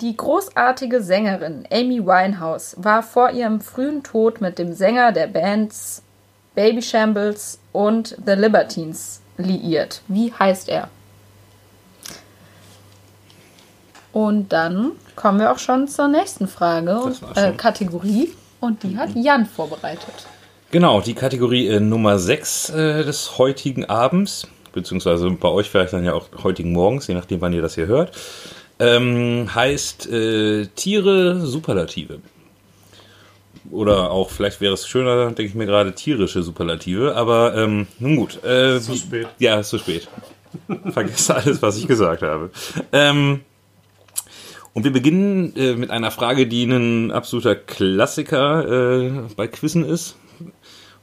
[0.00, 6.04] Die großartige Sängerin Amy Winehouse war vor ihrem frühen Tod mit dem Sänger der Bands
[6.54, 10.02] Baby Shambles und The Libertines liiert.
[10.08, 10.90] Wie heißt er?
[14.12, 17.52] Und dann kommen wir auch schon zur nächsten Frage und äh.
[17.52, 18.32] Kategorie.
[18.60, 20.26] Und die hat Jan vorbereitet.
[20.70, 26.04] Genau, die Kategorie äh, Nummer 6 äh, des heutigen Abends, beziehungsweise bei euch vielleicht dann
[26.04, 28.12] ja auch heutigen Morgens, je nachdem, wann ihr das hier hört,
[28.80, 32.20] ähm, heißt äh, Tiere Superlative.
[33.70, 38.16] Oder auch, vielleicht wäre es schöner, denke ich mir gerade, tierische Superlative, aber ähm, nun
[38.16, 38.42] gut.
[38.44, 39.28] Äh, Zu spät.
[39.38, 40.08] Ja, ist zu spät.
[40.90, 42.50] Vergesst alles, was ich gesagt habe.
[42.92, 43.40] Ähm,
[44.72, 50.16] und wir beginnen äh, mit einer Frage, die ein absoluter Klassiker äh, bei Quizzen ist.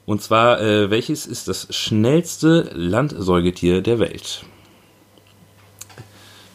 [0.05, 4.45] Und zwar, äh, welches ist das schnellste Landsäugetier der Welt?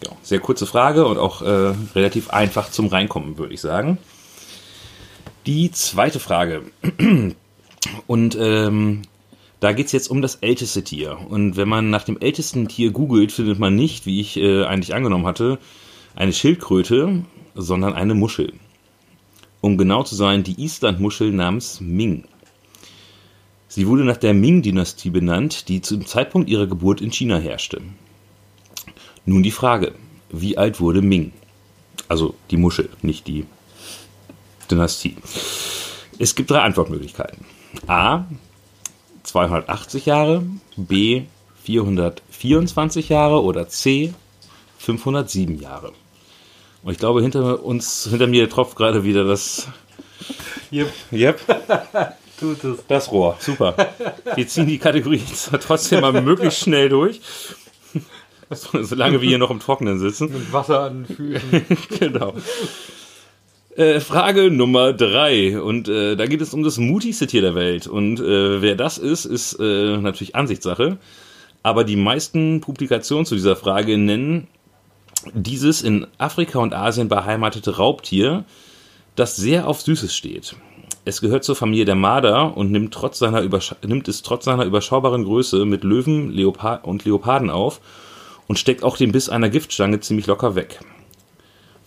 [0.05, 3.99] Ja, sehr kurze Frage und auch äh, relativ einfach zum Reinkommen, würde ich sagen.
[5.51, 6.63] Die zweite Frage.
[8.07, 9.03] Und ähm,
[9.59, 11.19] da geht es jetzt um das älteste Tier.
[11.29, 14.95] Und wenn man nach dem ältesten Tier googelt, findet man nicht, wie ich äh, eigentlich
[14.95, 15.59] angenommen hatte,
[16.15, 17.25] eine Schildkröte,
[17.57, 18.53] sondern eine Muschel.
[19.61, 22.29] Um genau zu sein, die Islandmuschel namens Ming.
[23.67, 27.83] Sie wurde nach der Ming-Dynastie benannt, die zum Zeitpunkt ihrer Geburt in China herrschte.
[29.27, 29.95] Nun die Frage,
[30.31, 31.33] wie alt wurde Ming?
[32.07, 33.47] Also die Muschel, nicht die
[34.71, 35.17] Dynastie.
[36.19, 37.45] Es gibt drei Antwortmöglichkeiten.
[37.87, 38.25] A.
[39.23, 40.43] 280 Jahre,
[40.77, 41.23] B.
[41.65, 44.13] 424 Jahre oder C.
[44.79, 45.93] 507 Jahre.
[46.83, 49.69] Und ich glaube, hinter uns, hinter mir tropft gerade wieder das.
[50.73, 51.41] Yep, Yep,
[52.41, 52.79] tut es.
[52.89, 53.37] das Rohr.
[53.41, 53.75] Super.
[54.35, 55.23] Wir ziehen die Kategorie
[55.61, 57.21] trotzdem mal möglichst schnell durch.
[58.53, 60.33] So- Solange wir hier noch im Trockenen sitzen.
[60.33, 61.67] Mit Wasser an den Füßen.
[62.01, 62.35] genau.
[63.81, 65.59] Äh, Frage Nummer drei.
[65.59, 67.87] Und äh, da geht es um das mutigste Tier der Welt.
[67.87, 70.99] Und äh, wer das ist, ist äh, natürlich Ansichtssache.
[71.63, 74.49] Aber die meisten Publikationen zu dieser Frage nennen
[75.33, 78.45] dieses in Afrika und Asien beheimatete Raubtier,
[79.17, 80.57] das sehr auf Süßes steht.
[81.07, 85.25] Es gehört zur Familie der Marder und nimmt, trotz seiner nimmt es trotz seiner überschaubaren
[85.25, 87.81] Größe mit Löwen Leopard und Leoparden auf
[88.47, 90.81] und steckt auch den Biss einer Giftstange ziemlich locker weg.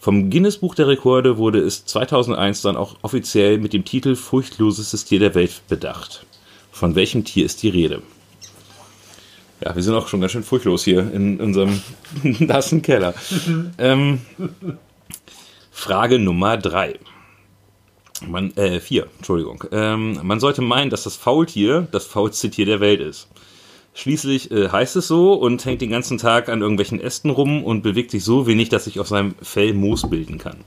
[0.03, 5.05] Vom Guinness Buch der Rekorde wurde es 2001 dann auch offiziell mit dem Titel Furchtlosestes
[5.05, 6.25] Tier der Welt bedacht.
[6.73, 8.01] Von welchem Tier ist die Rede?
[9.63, 11.81] Ja, wir sind auch schon ganz schön furchtlos hier in unserem
[12.21, 13.13] nassen Keller.
[13.77, 14.19] ähm,
[15.71, 16.99] Frage Nummer drei.
[18.27, 19.63] Man, äh, vier, Entschuldigung.
[19.71, 23.29] Ähm, man sollte meinen, dass das Faultier das faulste Tier der Welt ist.
[23.93, 27.83] Schließlich äh, heißt es so und hängt den ganzen Tag an irgendwelchen Ästen rum und
[27.83, 30.63] bewegt sich so wenig, dass sich auf seinem Fell Moos bilden kann.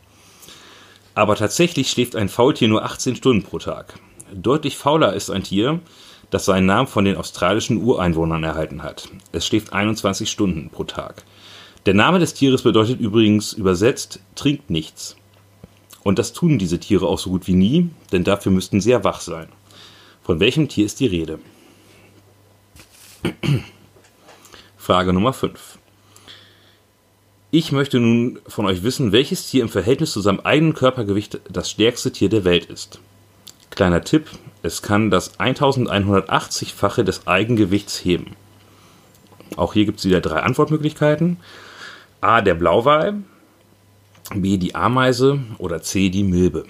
[1.15, 3.99] Aber tatsächlich schläft ein Faultier nur 18 Stunden pro Tag.
[4.33, 5.81] Deutlich fauler ist ein Tier,
[6.31, 9.09] das seinen Namen von den australischen Ureinwohnern erhalten hat.
[9.33, 11.25] Es schläft 21 Stunden pro Tag.
[11.87, 15.17] Der Name des Tieres bedeutet übrigens übersetzt trinkt nichts.
[16.03, 19.03] Und das tun diese Tiere auch so gut wie nie, denn dafür müssten sie ja
[19.03, 19.49] wach sein.
[20.23, 21.39] Von welchem Tier ist die Rede?
[24.77, 25.79] Frage Nummer 5.
[27.51, 31.71] Ich möchte nun von euch wissen, welches Tier im Verhältnis zu seinem eigenen Körpergewicht das
[31.71, 33.01] stärkste Tier der Welt ist.
[33.71, 34.27] Kleiner Tipp,
[34.63, 38.37] es kann das 1180-fache des Eigengewichts heben.
[39.57, 41.39] Auch hier gibt es wieder drei Antwortmöglichkeiten.
[42.21, 43.23] A, der Blauwal,
[44.35, 46.65] B, die Ameise oder C, die Milbe.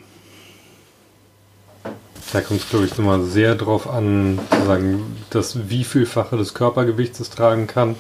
[2.32, 6.54] Da kommt es, glaube ich, nochmal sehr drauf an, zu sagen, dass wie vielfache des
[6.54, 7.96] Körpergewichts es tragen kann.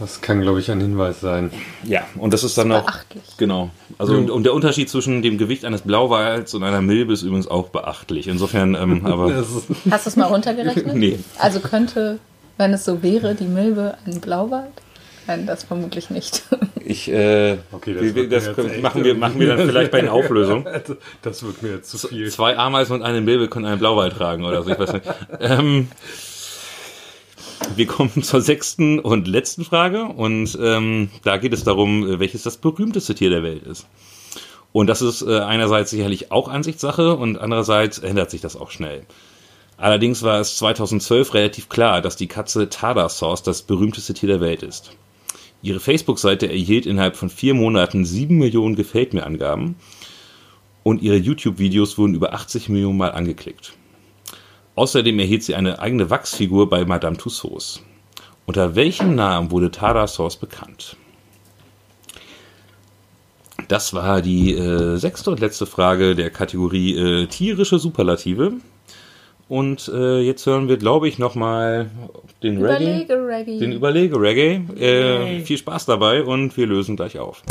[0.00, 1.50] Das kann, glaube ich, ein Hinweis sein.
[1.84, 2.84] Ja, und das ist dann auch.
[2.84, 3.22] Beachtlich.
[3.36, 3.70] Genau.
[3.98, 7.46] Also, und, und der Unterschied zwischen dem Gewicht eines Blauwals und einer Milbe ist übrigens
[7.46, 8.26] auch beachtlich.
[8.26, 9.44] Insofern, ähm, aber.
[9.90, 10.94] Hast du es mal runtergerechnet?
[10.94, 11.18] Nee.
[11.38, 12.18] Also könnte,
[12.56, 14.72] wenn es so wäre, die Milbe ein Blauwald?
[15.30, 16.42] Nein, das vermutlich nicht.
[16.82, 18.48] Ich, äh, Okay, das wir- das,
[18.82, 20.66] machen, wir, machen wir dann vielleicht bei den Auflösungen.
[21.22, 22.28] das wird mir jetzt zu viel.
[22.30, 25.04] Zwei Ameisen und eine Milbe können einen Blauwal tragen oder so, ich weiß nicht.
[25.40, 25.86] ähm,
[27.76, 32.42] wir kommen zur sechsten und letzten Frage und ähm, da geht es darum, äh, welches
[32.42, 33.86] das berühmteste Tier der Welt ist.
[34.72, 39.04] Und das ist äh, einerseits sicherlich auch Ansichtssache und andererseits ändert sich das auch schnell.
[39.76, 44.64] Allerdings war es 2012 relativ klar, dass die Katze Tardarsaurus das berühmteste Tier der Welt
[44.64, 44.90] ist.
[45.62, 49.76] Ihre Facebook-Seite erhielt innerhalb von vier Monaten sieben Millionen Gefällt mir Angaben
[50.82, 53.74] und ihre YouTube-Videos wurden über 80 Millionen Mal angeklickt.
[54.74, 57.82] Außerdem erhielt sie eine eigene Wachsfigur bei Madame Tussauds.
[58.46, 60.96] Unter welchem Namen wurde Tardarsaurus bekannt?
[63.68, 68.54] Das war die äh, sechste und letzte Frage der Kategorie äh, tierische Superlative.
[69.50, 71.90] Und äh, jetzt hören wir, glaube ich, nochmal
[72.40, 72.84] den Reggae.
[72.84, 73.58] Überlege Reggae.
[73.58, 74.60] Den Überlege-Reggae.
[74.78, 77.42] Äh, viel Spaß dabei und wir lösen gleich auf.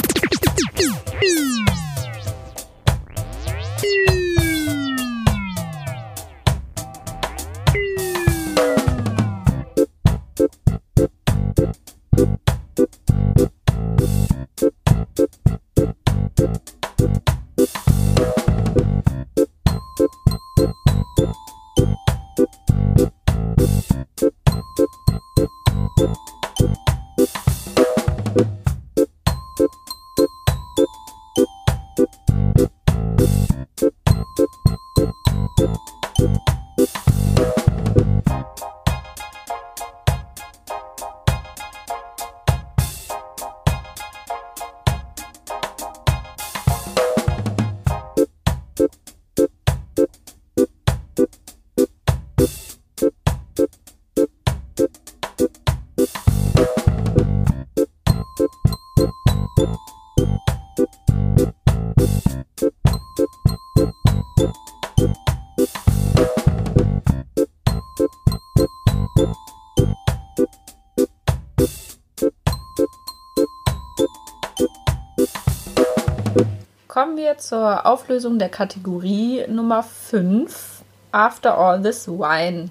[77.10, 80.84] Kommen wir zur Auflösung der Kategorie Nummer 5.
[81.12, 82.70] After all this wine.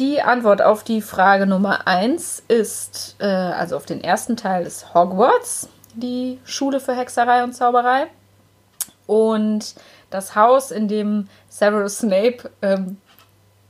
[0.00, 4.92] Die Antwort auf die Frage Nummer 1 ist, äh, also auf den ersten Teil ist
[4.92, 8.08] Hogwarts, die Schule für Hexerei und Zauberei.
[9.06, 9.76] Und
[10.10, 12.96] das Haus, in dem Severus Snape, ähm,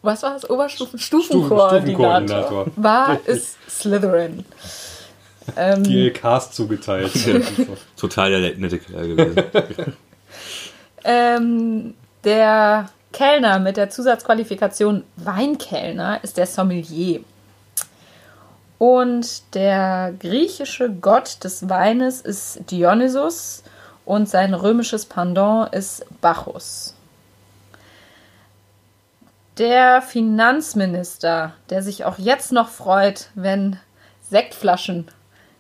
[0.01, 2.67] was war das, Oberstufen, Stufenkoordinator Stufenkoordinator.
[2.77, 4.47] war, ist Slytherin.
[5.57, 7.13] Ähm, GLKs zugeteilt.
[7.97, 9.97] Total der nette Kerl gewesen.
[11.05, 11.95] Ähm,
[12.25, 17.21] der Kellner mit der Zusatzqualifikation Weinkellner ist der Sommelier.
[18.79, 23.63] Und der griechische Gott des Weines ist Dionysus
[24.05, 26.95] und sein römisches Pendant ist Bacchus.
[29.59, 33.79] Der Finanzminister, der sich auch jetzt noch freut, wenn
[34.31, 35.09] Sektflaschen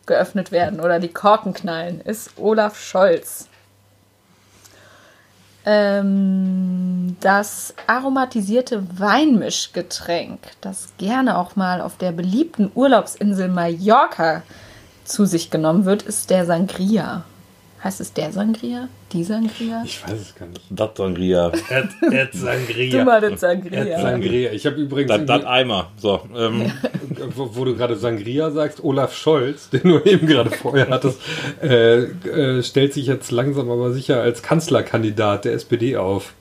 [0.09, 3.47] geöffnet werden oder die Korken knallen, ist Olaf Scholz.
[5.65, 14.43] Ähm, das aromatisierte Weinmischgetränk, das gerne auch mal auf der beliebten Urlaubsinsel Mallorca
[15.05, 17.25] zu sich genommen wird, ist der Sangria.
[17.83, 18.89] Heißt es der Sangria?
[19.13, 19.83] Die Sangria?
[19.85, 20.63] Ich weiß es gar nicht.
[20.69, 21.53] Das Sangria.
[22.11, 22.99] Ed Sangria.
[22.99, 24.01] Du mal Ed Sangria.
[24.01, 24.53] Sangria.
[24.53, 25.91] Ich habe übrigens, Das, das Eimer.
[25.97, 26.73] So, ähm,
[27.37, 31.21] wo, wo du gerade Sangria sagst, Olaf Scholz, den du eben gerade vorher hattest,
[31.63, 36.35] äh, äh, stellt sich jetzt langsam aber sicher als Kanzlerkandidat der SPD auf.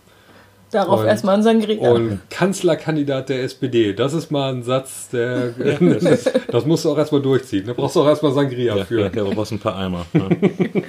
[0.77, 1.89] Darauf Und- erstmal ein Sangria.
[1.89, 5.49] Und Kanzlerkandidat der SPD, das ist mal ein Satz, der.
[5.79, 7.65] das, das musst du auch erstmal durchziehen.
[7.65, 9.01] Da brauchst du auch erstmal Sangria ja, für.
[9.01, 10.05] ja, da brauchst du ein paar Eimer.
[10.13, 10.29] Ne?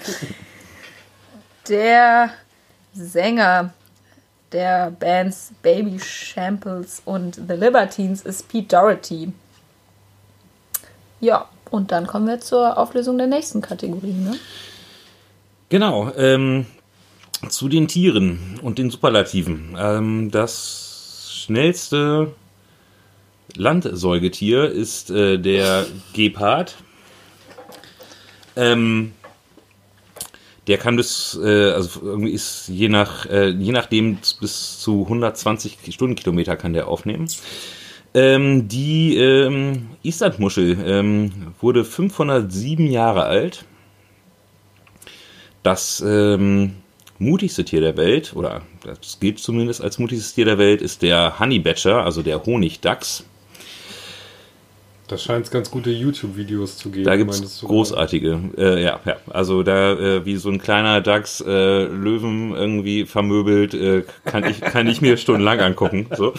[1.70, 2.30] der
[2.92, 3.72] Sänger
[4.52, 9.32] der Bands Baby Shambles und The Libertines ist Pete Doherty.
[11.20, 14.12] Ja, und dann kommen wir zur Auflösung der nächsten Kategorie.
[14.12, 14.36] Ne?
[15.70, 16.66] Genau, ähm,
[17.48, 19.76] zu den Tieren und den Superlativen.
[19.78, 22.34] Ähm, das schnellste
[23.56, 26.76] Landsäugetier ist äh, der Gepard.
[28.56, 29.12] Ähm,
[30.66, 35.78] der kann bis, äh, also irgendwie ist je nach, äh, je nachdem bis zu 120
[35.90, 37.26] Stundenkilometer kann der aufnehmen.
[38.14, 43.64] Ähm, die ähm, Islandmuschel ähm, wurde 507 Jahre alt.
[45.62, 46.74] Das ähm,
[47.18, 51.38] mutigste Tier der Welt, oder das gilt zumindest als mutigstes Tier der Welt, ist der
[51.38, 53.24] Honey Badger, also der Honigdachs.
[55.08, 57.04] Da scheint es ganz gute YouTube-Videos zu geben.
[57.04, 61.40] Da meintest du großartige, äh, ja, ja, also da äh, wie so ein kleiner Dachs
[61.40, 66.08] äh, Löwen irgendwie vermöbelt, äh, kann ich kann ich mir stundenlang angucken.
[66.14, 66.34] So,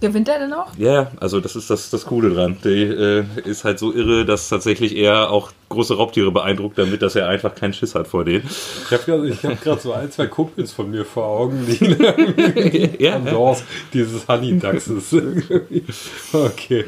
[0.00, 0.76] Gewinnt er denn auch?
[0.76, 2.58] ja, also das ist das das Coole dran.
[2.64, 7.16] Der äh, ist halt so irre, dass tatsächlich er auch große Raubtiere beeindruckt, damit dass
[7.16, 8.44] er einfach keinen Schiss hat vor denen.
[8.46, 13.24] Ich habe gerade hab so ein, zwei Kumpels von mir vor Augen, die ja, am
[13.24, 15.14] Dorf dieses Honey Dachses.
[16.32, 16.84] okay,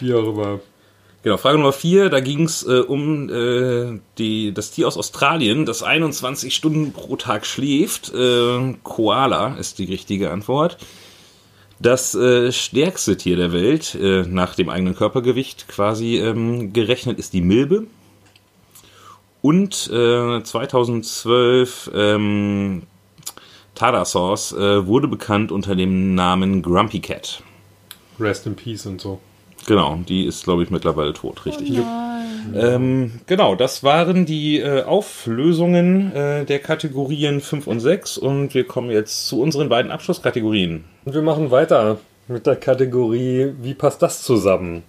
[0.00, 0.60] wie auch immer.
[1.22, 5.66] Genau, Frage Nummer vier, da ging es äh, um äh, die, das Tier aus Australien,
[5.66, 8.12] das 21 Stunden pro Tag schläft.
[8.14, 10.78] Äh, Koala ist die richtige Antwort.
[11.80, 17.32] Das äh, stärkste Tier der Welt, äh, nach dem eigenen Körpergewicht quasi ähm, gerechnet, ist
[17.32, 17.86] die Milbe.
[19.42, 22.82] Und äh, 2012 ähm,
[23.76, 27.42] Tada Sauce äh, wurde bekannt unter dem Namen Grumpy Cat.
[28.18, 29.20] Rest in Peace und so.
[29.66, 31.78] Genau, die ist, glaube ich, mittlerweile tot, richtig.
[32.54, 38.64] Ähm, genau, das waren die äh, Auflösungen äh, der Kategorien 5 und 6 und wir
[38.64, 40.84] kommen jetzt zu unseren beiden Abschlusskategorien.
[41.08, 41.96] Und wir machen weiter
[42.26, 44.82] mit der Kategorie, wie passt das zusammen?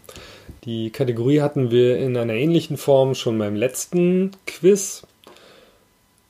[0.66, 5.04] Die Kategorie hatten wir in einer ähnlichen Form schon beim letzten Quiz.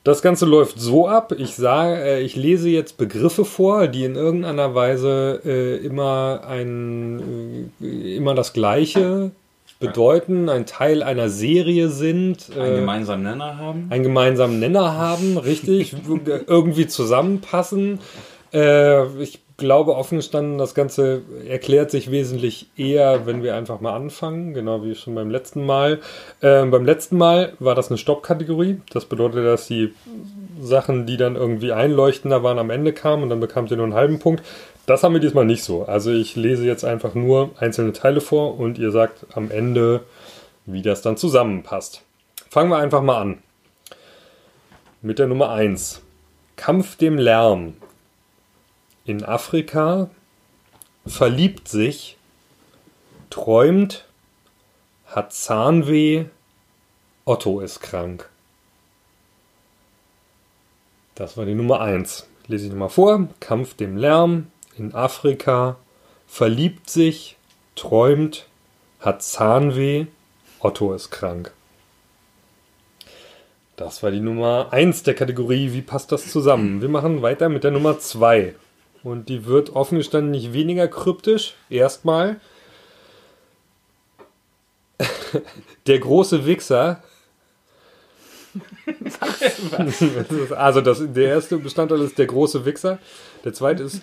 [0.04, 4.14] Das Ganze läuft so ab, ich sage, äh, ich lese jetzt Begriffe vor, die in
[4.14, 9.32] irgendeiner Weise äh, immer ein äh, immer das gleiche
[9.80, 13.88] bedeuten, ein Teil einer Serie sind, Einen äh, gemeinsamen Nenner haben.
[13.90, 15.96] einen gemeinsamen Nenner haben, richtig,
[16.46, 17.98] irgendwie zusammenpassen.
[18.54, 23.93] Äh, ich glaube, offen gestanden, das Ganze erklärt sich wesentlich eher, wenn wir einfach mal
[23.93, 25.99] anfangen, genau wie schon beim letzten Mal.
[26.41, 28.82] Ähm, beim letzten Mal war das eine Stoppkategorie.
[28.91, 29.93] Das bedeutet, dass die
[30.60, 33.93] Sachen, die dann irgendwie einleuchtender waren, am Ende kamen und dann bekamt ihr nur einen
[33.93, 34.43] halben Punkt.
[34.88, 35.84] Das haben wir diesmal nicht so.
[35.84, 40.01] Also ich lese jetzt einfach nur einzelne Teile vor und ihr sagt am Ende,
[40.66, 42.01] wie das dann zusammenpasst.
[42.49, 43.38] Fangen wir einfach mal an.
[45.01, 46.01] Mit der Nummer 1.
[46.55, 47.76] Kampf dem Lärm.
[49.10, 50.12] In Afrika
[51.03, 52.16] verliebt sich,
[53.32, 54.05] träumt,
[55.07, 56.26] hat Zahnweh,
[57.26, 58.30] Otto ist krank.
[61.16, 62.28] Das war die Nummer 1.
[62.45, 63.28] Lese ich nochmal vor.
[63.39, 64.51] Kampf dem Lärm.
[64.78, 65.78] In Afrika
[66.28, 67.36] verliebt sich,
[67.76, 68.45] träumt,
[68.99, 70.05] hat Zahnweh,
[70.60, 71.51] Otto ist krank.
[73.76, 75.74] Das war die Nummer 1 der Kategorie.
[75.74, 76.84] Wie passt das zusammen?
[76.84, 78.53] Wir machen weiter mit der Nummer 2.
[79.04, 81.56] Und die wird offen gestanden nicht weniger kryptisch.
[81.70, 82.39] Erstmal.
[85.88, 87.04] Der große Wichser.
[90.56, 92.97] also das, der erste Bestandteil ist der große Wichser.
[93.45, 94.02] Der zweite ist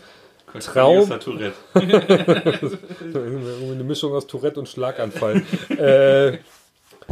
[0.61, 1.09] Traum.
[1.20, 1.53] Tourette.
[1.74, 5.42] Eine Mischung aus Tourette und Schlaganfall.
[5.70, 6.38] äh,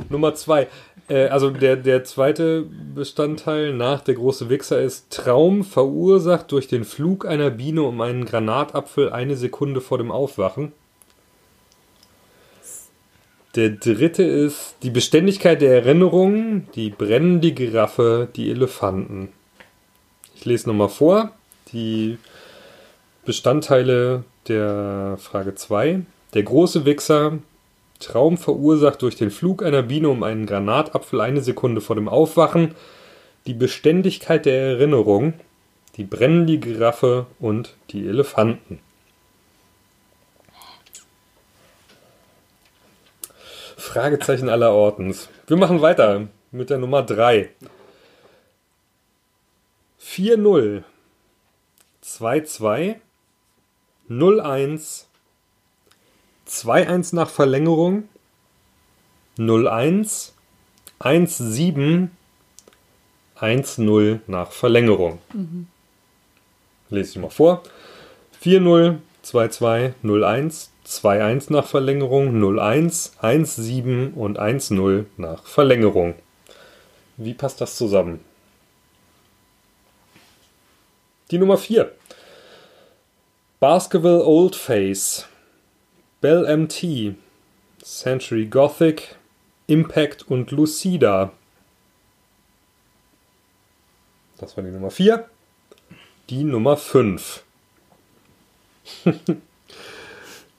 [0.08, 0.68] Nummer zwei.
[1.08, 6.84] Äh, also der, der zweite Bestandteil nach der große Wichser ist Traum verursacht durch den
[6.84, 10.72] Flug einer Biene um einen Granatapfel eine Sekunde vor dem Aufwachen.
[13.54, 19.28] Der dritte ist die Beständigkeit der Erinnerungen, die brennende Giraffe, die Elefanten.
[20.34, 21.30] Ich lese nochmal vor.
[21.72, 22.18] Die
[23.24, 26.00] Bestandteile der Frage 2.
[26.34, 27.38] Der große Wichser,
[28.04, 32.74] Traum verursacht durch den Flug einer Biene um einen Granatapfel eine Sekunde vor dem Aufwachen,
[33.46, 35.34] die Beständigkeit der Erinnerung,
[35.96, 38.80] die brennende Giraffe und die Elefanten.
[43.76, 45.28] Fragezeichen aller Ordens.
[45.46, 47.50] Wir machen weiter mit der Nummer 3.
[50.02, 50.82] 4-0.
[52.04, 52.96] 2-2.
[54.08, 55.04] 0-1.
[56.48, 58.08] 2-1 nach Verlängerung.
[59.38, 60.30] 0-1.
[61.00, 62.08] 1-7.
[63.38, 65.18] 1-0 nach Verlängerung.
[66.90, 67.62] Lese ich mal vor.
[68.42, 76.14] 4-0, 2-2, 0-1, 2-1 nach Verlängerung, 0-1, 1-7 und 1-0 nach Verlängerung.
[77.16, 78.20] Wie passt das zusammen?
[81.30, 81.90] Die Nummer 4.
[83.60, 85.26] Basketball Old Face,
[86.24, 87.16] Bell MT,
[87.82, 89.16] Century Gothic,
[89.66, 91.32] Impact und Lucida.
[94.38, 95.28] Das war die Nummer 4.
[96.30, 97.44] Die Nummer 5.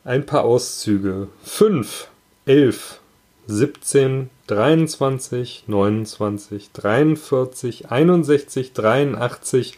[0.03, 1.30] Ein paar Auszüge.
[1.43, 2.09] 5,
[2.45, 2.99] 11,
[3.47, 9.78] 17, 23, 29, 43, 61, 83,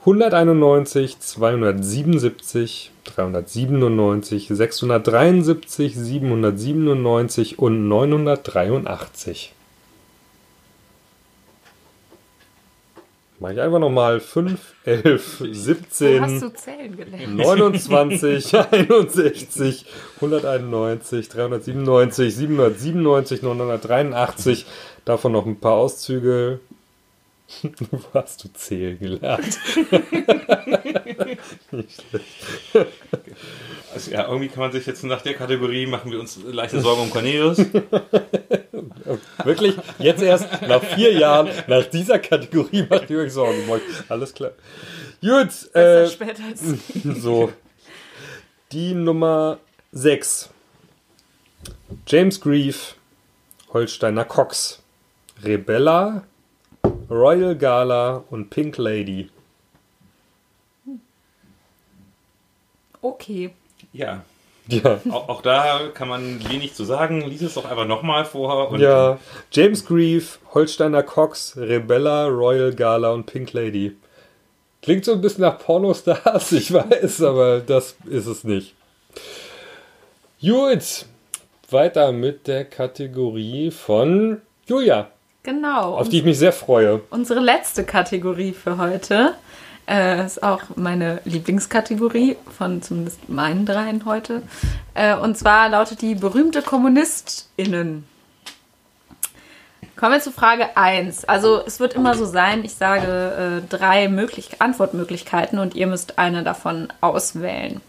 [0.00, 9.54] 191, 277, 397, 673, 797 und 983.
[13.40, 17.36] Mach ich einfach nochmal 5, 11, Wo hast 17, du zählen gelernt?
[17.36, 19.86] 29, 61,
[20.16, 24.66] 191, 397, 797, 983.
[25.04, 26.58] Davon noch ein paar Auszüge.
[27.90, 29.58] Wo hast du zählen gelernt?
[31.70, 32.46] Nicht schlecht.
[33.94, 37.02] Also, ja, irgendwie kann man sich jetzt nach der Kategorie machen wir uns leichte Sorgen
[37.02, 37.58] um Cornelius.
[39.44, 39.76] Wirklich?
[39.98, 43.62] Jetzt erst nach vier Jahren, nach dieser Kategorie macht ihr euch Sorgen.
[43.64, 43.82] um euch.
[44.08, 44.50] Alles klar.
[45.22, 46.62] Gut, Besser äh, spät als
[47.22, 47.52] so.
[48.72, 49.58] Die Nummer
[49.92, 50.50] 6.
[52.06, 52.94] James Grief,
[53.72, 54.82] Holsteiner Cox,
[55.42, 56.24] Rebella,
[57.10, 59.30] Royal Gala und Pink Lady.
[63.00, 63.50] Okay.
[63.92, 64.22] Ja.
[64.68, 65.00] Ja.
[65.10, 67.22] Auch, auch da kann man wenig zu sagen.
[67.22, 68.68] Lies es doch einfach nochmal vor.
[68.70, 69.18] Und Ja,
[69.50, 73.96] James Grieve, Holsteiner Cox, Rebella, Royal Gala und Pink Lady.
[74.82, 78.74] Klingt so ein bisschen nach Pornostars, ich weiß, aber das ist es nicht.
[80.40, 81.06] Gut,
[81.70, 85.10] weiter mit der Kategorie von Julia,
[85.48, 85.94] Genau.
[85.94, 87.00] auf die ich mich sehr freue.
[87.08, 89.32] Unsere letzte Kategorie für heute
[89.88, 94.42] äh, ist auch meine Lieblingskategorie von zumindest meinen dreien heute.
[94.92, 98.06] Äh, und zwar lautet die berühmte KommunistInnen.
[99.96, 101.24] Kommen wir zu Frage 1.
[101.24, 106.18] Also es wird immer so sein, ich sage äh, drei möglich Antwortmöglichkeiten und ihr müsst
[106.18, 107.80] eine davon auswählen.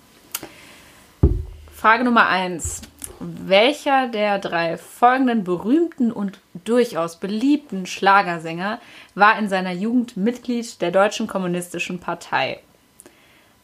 [1.75, 2.83] Frage Nummer 1.
[3.19, 8.79] Welcher der drei folgenden berühmten und durchaus beliebten Schlagersänger
[9.13, 12.59] war in seiner Jugend Mitglied der Deutschen Kommunistischen Partei?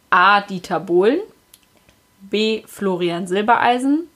[0.10, 0.41] A.
[0.41, 1.22] Dieter Bohlen,
[2.20, 2.64] B.
[2.68, 4.10] Florian Silbereisen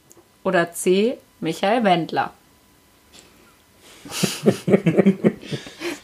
[0.44, 1.18] oder C.
[1.40, 2.34] Michael Wendler?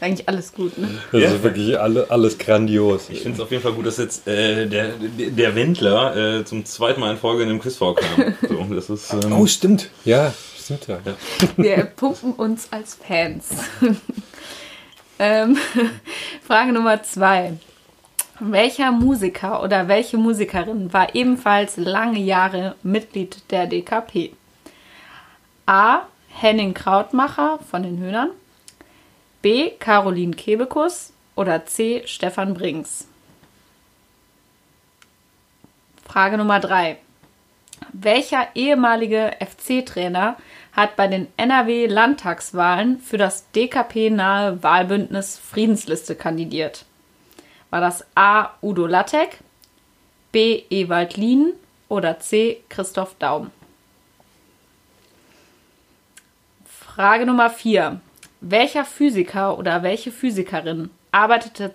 [0.06, 0.88] ist eigentlich alles gut, ne?
[1.12, 1.28] Das Ja.
[1.30, 3.08] ist wirklich alle, alles grandios.
[3.10, 6.64] Ich finde es auf jeden Fall gut, dass jetzt äh, der, der, Wendler äh, zum
[6.64, 8.34] zweiten Mal in Folge in dem Quiz vorkam.
[8.48, 9.90] So, das ist, ähm, Oh, stimmt.
[10.04, 10.98] Ja, stimmt ja.
[11.56, 13.48] Wir pumpen uns als Fans.
[15.18, 15.56] ähm,
[16.46, 17.54] Frage Nummer zwei.
[18.38, 24.32] Welcher Musiker oder welche Musikerin war ebenfalls lange Jahre Mitglied der DKP?
[25.66, 26.00] A.
[26.28, 28.30] Henning Krautmacher von den Höhnern.
[29.46, 29.70] B.
[29.78, 32.02] Caroline Kebekus oder C.
[32.06, 33.06] Stefan Brings.
[36.04, 36.98] Frage Nummer 3.
[37.92, 40.36] Welcher ehemalige FC-Trainer
[40.72, 46.84] hat bei den NRW-Landtagswahlen für das DKP-nahe Wahlbündnis Friedensliste kandidiert?
[47.70, 48.50] War das A.
[48.62, 49.38] Udo Lattek,
[50.32, 50.64] B.
[50.70, 51.52] Ewald Lien
[51.88, 52.64] oder C.
[52.68, 53.52] Christoph Daum?
[56.66, 58.00] Frage Nummer 4.
[58.40, 61.72] Welcher Physiker oder welche Physikerin arbeitete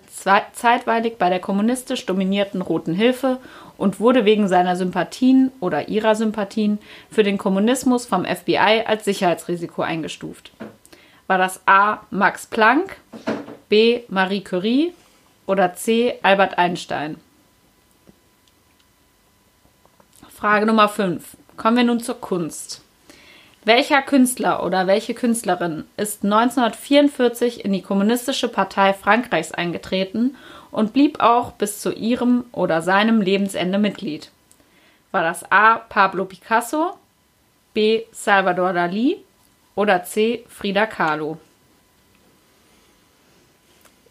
[0.52, 3.38] zeitweilig bei der kommunistisch dominierten Roten Hilfe
[3.76, 6.78] und wurde wegen seiner Sympathien oder ihrer Sympathien
[7.10, 10.52] für den Kommunismus vom FBI als Sicherheitsrisiko eingestuft?
[11.26, 12.00] War das A.
[12.10, 12.98] Max Planck,
[13.68, 14.02] B.
[14.08, 14.94] Marie Curie
[15.46, 16.18] oder C.
[16.22, 17.16] Albert Einstein?
[20.32, 21.36] Frage Nummer 5.
[21.56, 22.81] Kommen wir nun zur Kunst.
[23.64, 30.36] Welcher Künstler oder welche Künstlerin ist 1944 in die Kommunistische Partei Frankreichs eingetreten
[30.72, 34.32] und blieb auch bis zu ihrem oder seinem Lebensende Mitglied?
[35.12, 35.76] War das A.
[35.76, 36.98] Pablo Picasso,
[37.72, 38.02] B.
[38.10, 39.18] Salvador Dali
[39.76, 40.44] oder C.
[40.48, 41.38] Frida Kahlo?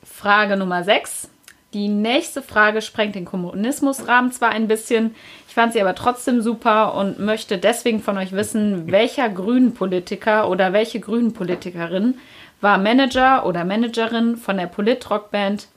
[0.03, 1.30] Frage Nummer 6.
[1.73, 5.15] Die nächste Frage sprengt den Kommunismusrahmen zwar ein bisschen,
[5.47, 10.73] ich fand sie aber trotzdem super und möchte deswegen von euch wissen, welcher Grünen-Politiker oder
[10.73, 12.15] welche Grünen-Politikerin
[12.59, 15.69] war Manager oder Managerin von der Politrockband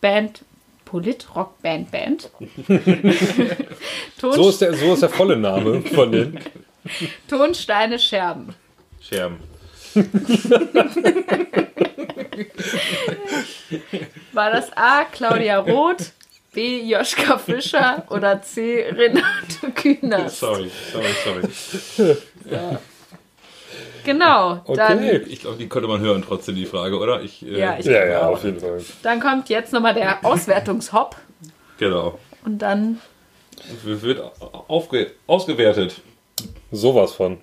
[0.00, 0.44] Band
[0.84, 2.30] Politrockband Band?
[4.20, 6.38] Ton, So ist, der, so ist der volle Name von den.
[7.28, 8.54] Tonsteine Scherben.
[9.00, 9.38] Scherben.
[14.32, 15.04] War das A.
[15.04, 16.12] Claudia Roth,
[16.52, 16.80] B.
[16.82, 18.86] Joschka Fischer oder C.
[18.90, 20.40] Renate Künast?
[20.40, 21.48] Sorry, sorry,
[21.98, 22.16] sorry.
[24.04, 25.24] Genau, dann, Okay.
[25.28, 27.22] Ich glaube, die konnte man hören trotzdem, die Frage, oder?
[27.22, 28.82] Ich, äh, Ja, ich- Ja, ja, auf jeden Fall.
[29.02, 31.16] dann kommt jetzt nochmal der Auswertungshopp
[31.78, 32.18] Genau.
[32.44, 33.00] und dann
[33.84, 34.22] Wird
[34.68, 36.00] aufge ausgewertet.
[36.72, 37.38] Sowas von.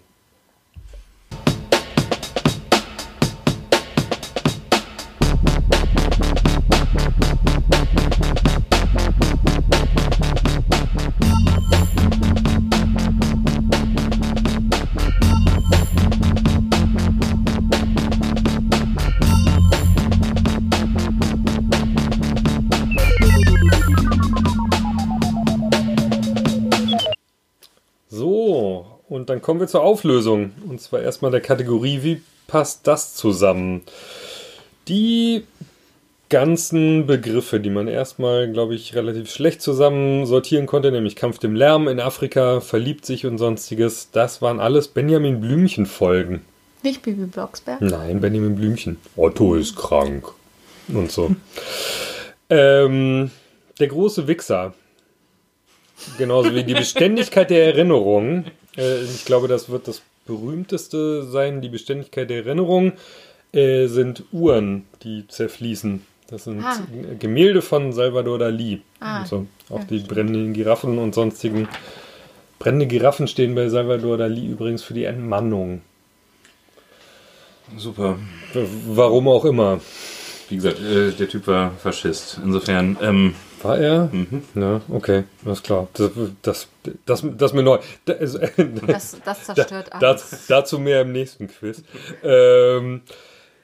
[29.47, 30.51] Kommen wir zur Auflösung.
[30.67, 33.81] Und zwar erstmal der Kategorie, wie passt das zusammen?
[34.89, 35.45] Die
[36.27, 41.55] ganzen Begriffe, die man erstmal, glaube ich, relativ schlecht zusammen sortieren konnte, nämlich Kampf dem
[41.55, 46.41] Lärm in Afrika, verliebt sich und sonstiges, das waren alles Benjamin Blümchen-Folgen.
[46.83, 47.79] nicht Bibi Blocksberg.
[47.79, 48.97] Nein, Benjamin Blümchen.
[49.15, 50.27] Otto ist krank.
[50.89, 51.33] Und so.
[52.49, 53.31] ähm,
[53.79, 54.73] der große Wichser.
[56.17, 58.43] Genauso wie die Beständigkeit der Erinnerung.
[58.77, 61.61] Äh, ich glaube, das wird das berühmteste sein.
[61.61, 62.93] Die Beständigkeit der Erinnerung
[63.53, 66.05] äh, sind Uhren, die zerfließen.
[66.29, 66.77] Das sind Ah.
[67.19, 68.81] Gemälde von Salvador Dali.
[68.99, 71.69] Ah, Also auch die brennenden Giraffen und sonstigen.
[72.59, 75.81] Brennende Giraffen stehen bei Salvador Dali übrigens für die Entmannung.
[77.77, 78.17] Super.
[78.87, 79.79] Warum auch immer.
[80.49, 82.39] Wie gesagt, äh, der Typ war Faschist.
[82.43, 84.09] Insofern, ähm, War er?
[84.55, 85.87] Ja, okay, alles klar.
[85.93, 86.67] Das, das,
[87.05, 87.79] das, das mir neu.
[88.05, 88.33] Das,
[88.87, 90.29] Das, das zerstört alles.
[90.29, 91.83] das, dazu mehr im nächsten Quiz.
[92.23, 93.01] Ähm,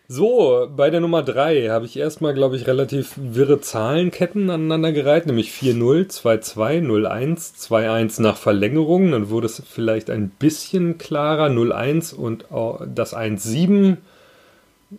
[0.07, 5.51] so, bei der Nummer 3 habe ich erstmal, glaube ich, relativ wirre Zahlenketten aneinandergereiht, nämlich
[5.51, 9.11] 4-0, 2-2, 0-1, 2-1 nach Verlängerung.
[9.11, 13.97] Dann wurde es vielleicht ein bisschen klarer, 0-1 und auch das 1-7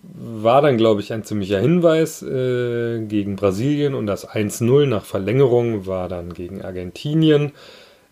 [0.02, 5.86] war dann, glaube ich, ein ziemlicher Hinweis äh, gegen Brasilien und das 1-0 nach Verlängerung
[5.86, 7.52] war dann gegen Argentinien.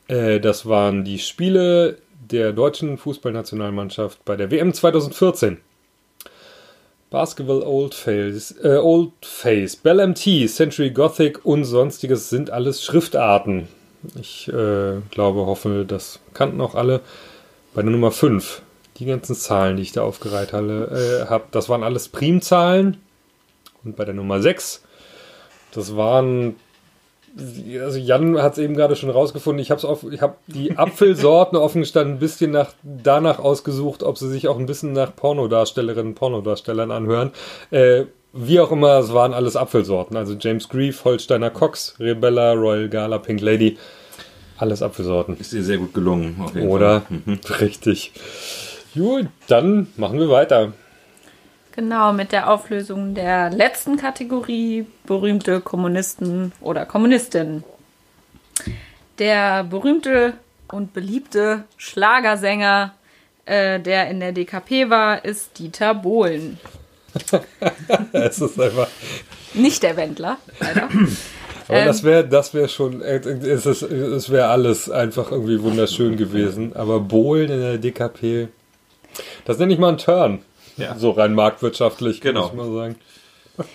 [0.09, 1.99] Äh, das waren die Spiele
[2.31, 5.59] der deutschen Fußballnationalmannschaft bei der WM 2014.
[7.11, 13.69] Basketball Old Face, äh, Old Face, Bell MT, Century Gothic und sonstiges sind alles Schriftarten.
[14.19, 17.01] Ich äh, glaube, hoffe, das kannten auch alle.
[17.75, 18.63] Bei der Nummer 5,
[19.03, 22.99] die ganzen Zahlen, die ich da aufgereiht habe, äh, hab, das waren alles Primzahlen.
[23.85, 24.83] Und bei der Nummer 6,
[25.73, 26.57] das waren
[27.83, 29.61] also Jan hat es eben gerade schon rausgefunden.
[29.63, 29.83] Ich habe
[30.21, 34.67] habe die Apfelsorten offen gestanden, ein bisschen nach, danach ausgesucht, ob sie sich auch ein
[34.67, 37.31] bisschen nach Pornodarstellerinnen, Pornodarstellern anhören.
[37.71, 40.17] Äh, wie auch immer, es waren alles Apfelsorten.
[40.17, 43.79] Also James Grief, Holsteiner Cox, Rebella, Royal Gala, Pink Lady.
[44.57, 45.37] Alles Apfelsorten.
[45.39, 46.37] ist dir sehr gut gelungen.
[46.41, 47.03] Auf jeden Oder?
[47.03, 47.19] Fall.
[47.25, 47.41] Mhm.
[47.61, 48.13] Richtig.
[48.95, 50.73] Gut, dann machen wir weiter.
[51.75, 57.65] Genau, mit der Auflösung der letzten Kategorie berühmte Kommunisten oder Kommunistinnen.
[59.19, 60.35] Der berühmte
[60.71, 62.93] und beliebte Schlagersänger,
[63.47, 66.59] äh, der in der DKP war, ist Dieter Bohlen.
[68.13, 68.89] Es ist einfach.
[69.55, 70.85] Nicht der Wendler, leider.
[71.69, 71.87] Aber Ähm.
[71.87, 76.75] das wäre das wär schon, es, ist- es wäre alles einfach irgendwie wunderschön gewesen.
[76.75, 78.49] Aber Bohlen in der DKP,
[79.45, 80.43] das nenne ich mal einen Turn.
[80.77, 80.95] Ja.
[80.97, 82.43] So rein marktwirtschaftlich, Genau.
[82.43, 82.97] muss ich mal sagen.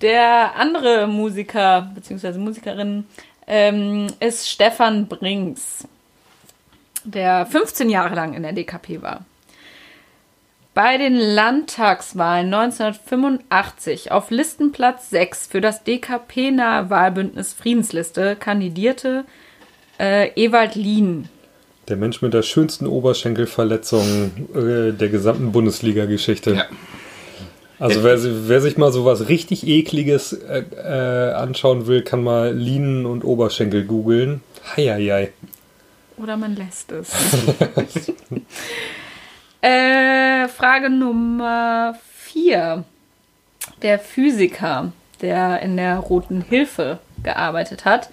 [0.00, 2.38] Der andere Musiker bzw.
[2.38, 3.06] Musikerin
[3.48, 5.88] ähm, ist Stefan Brinks,
[7.02, 9.24] der 15 Jahre lang in der DKP war.
[10.74, 19.24] Bei den Landtagswahlen 1985 auf Listenplatz 6 für das DKP-nahe Wahlbündnis Friedensliste kandidierte
[19.98, 21.28] äh, Ewald Lien.
[21.88, 26.54] Der Mensch mit der schönsten Oberschenkelverletzung äh, der gesamten Bundesliga-Geschichte.
[26.54, 26.66] Ja.
[27.78, 28.18] Also wer,
[28.48, 33.84] wer sich mal sowas richtig ekliges äh, äh, anschauen will, kann mal Linen und Oberschenkel
[33.84, 34.42] googeln.
[34.76, 35.32] Heieiei.
[36.18, 37.12] Oder man lässt es.
[39.62, 42.84] äh, Frage Nummer 4.
[43.82, 48.10] Der Physiker, der in der Roten Hilfe gearbeitet hat,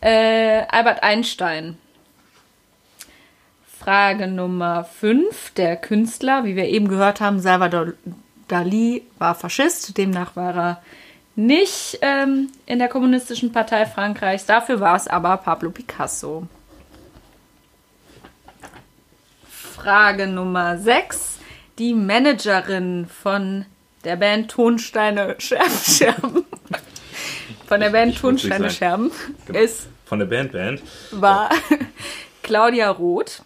[0.00, 1.78] äh, Albert Einstein.
[3.84, 5.50] Frage Nummer 5.
[5.58, 7.92] Der Künstler, wie wir eben gehört haben, Salvador
[8.48, 10.82] Dali war Faschist, demnach war er
[11.36, 14.46] nicht ähm, in der Kommunistischen Partei Frankreichs.
[14.46, 16.46] Dafür war es aber Pablo Picasso.
[19.46, 21.38] Frage Nummer 6.
[21.78, 23.66] Die Managerin von
[24.04, 26.46] der Band Tonsteine Scherben,
[27.66, 28.70] von der Band Nicht witzig Tonsteine.
[28.70, 29.10] Scherben
[29.44, 29.58] Genau.
[29.58, 30.80] ist, Von der Band Band.
[31.10, 31.50] war
[32.42, 33.42] Claudia Roth.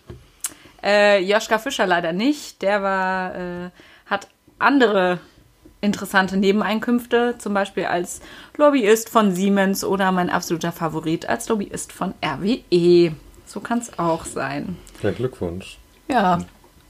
[0.83, 2.63] Äh, Joschka Fischer leider nicht.
[2.63, 3.71] Der war, äh,
[4.07, 5.21] hat andere
[5.81, 8.21] interessante Nebeneinkünfte, zum Beispiel als
[8.57, 13.13] Lobbyist von Siemens oder mein absoluter Favorit als Lobbyist von RWE.
[13.47, 14.77] So kann es auch sein.
[15.03, 15.79] Ja, Glückwunsch.
[16.09, 16.39] Ja.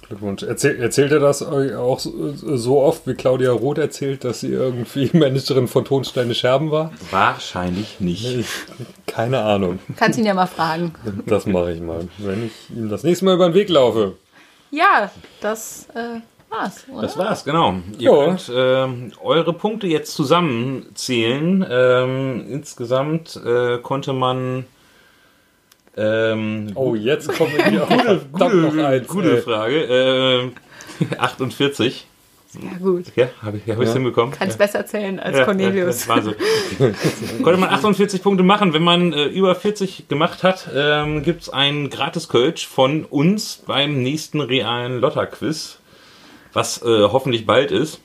[0.08, 0.42] Glückwunsch.
[0.42, 5.68] Erzähl, erzählt er das auch so, oft, wie Claudia Roth erzählt, dass sie irgendwie Managerin
[5.68, 6.92] von Tonsteine Scherben war?
[7.10, 8.24] Wahrscheinlich nicht.
[8.24, 8.46] Ich,
[9.06, 9.78] keine Ahnung.
[9.96, 10.94] Kannst ihn ja mal fragen.
[11.26, 14.14] Das mache ich mal, wenn ich ihm das nächste Mal über den Weg laufe.
[14.70, 15.10] Ja,
[15.40, 16.20] das äh,
[16.50, 17.02] war's, oder?
[17.02, 17.74] Das war's, genau.
[17.98, 18.24] Ihr Ja.
[18.24, 21.66] könnt ähm, eure Punkte jetzt zusammenzählen.
[21.70, 24.64] Ähm, insgesamt äh, konnte man
[25.98, 29.08] ähm, Oh, jetzt kommen wir hier gute, gute, noch eins.
[29.08, 29.42] gute ey.
[29.42, 30.52] Frage.
[31.10, 32.06] Äh, 48.
[32.54, 33.04] Ja, gut.
[33.14, 33.92] Ja, habe ich es hab Ja.
[33.92, 34.34] hinbekommen?
[34.36, 34.64] Kannst ja.
[34.66, 36.06] besser erzählen als Ja, Cornelius.
[36.06, 36.34] Ja, Wahnsinn.
[37.44, 38.72] Konnte man 48 Punkte machen.
[38.72, 44.02] Wenn man äh, über 40 gemacht hat, ähm, gibt es einen Gratis-Coach von uns beim
[44.02, 45.78] nächsten realen Lotter-Quiz,
[46.52, 48.00] was äh, hoffentlich bald ist.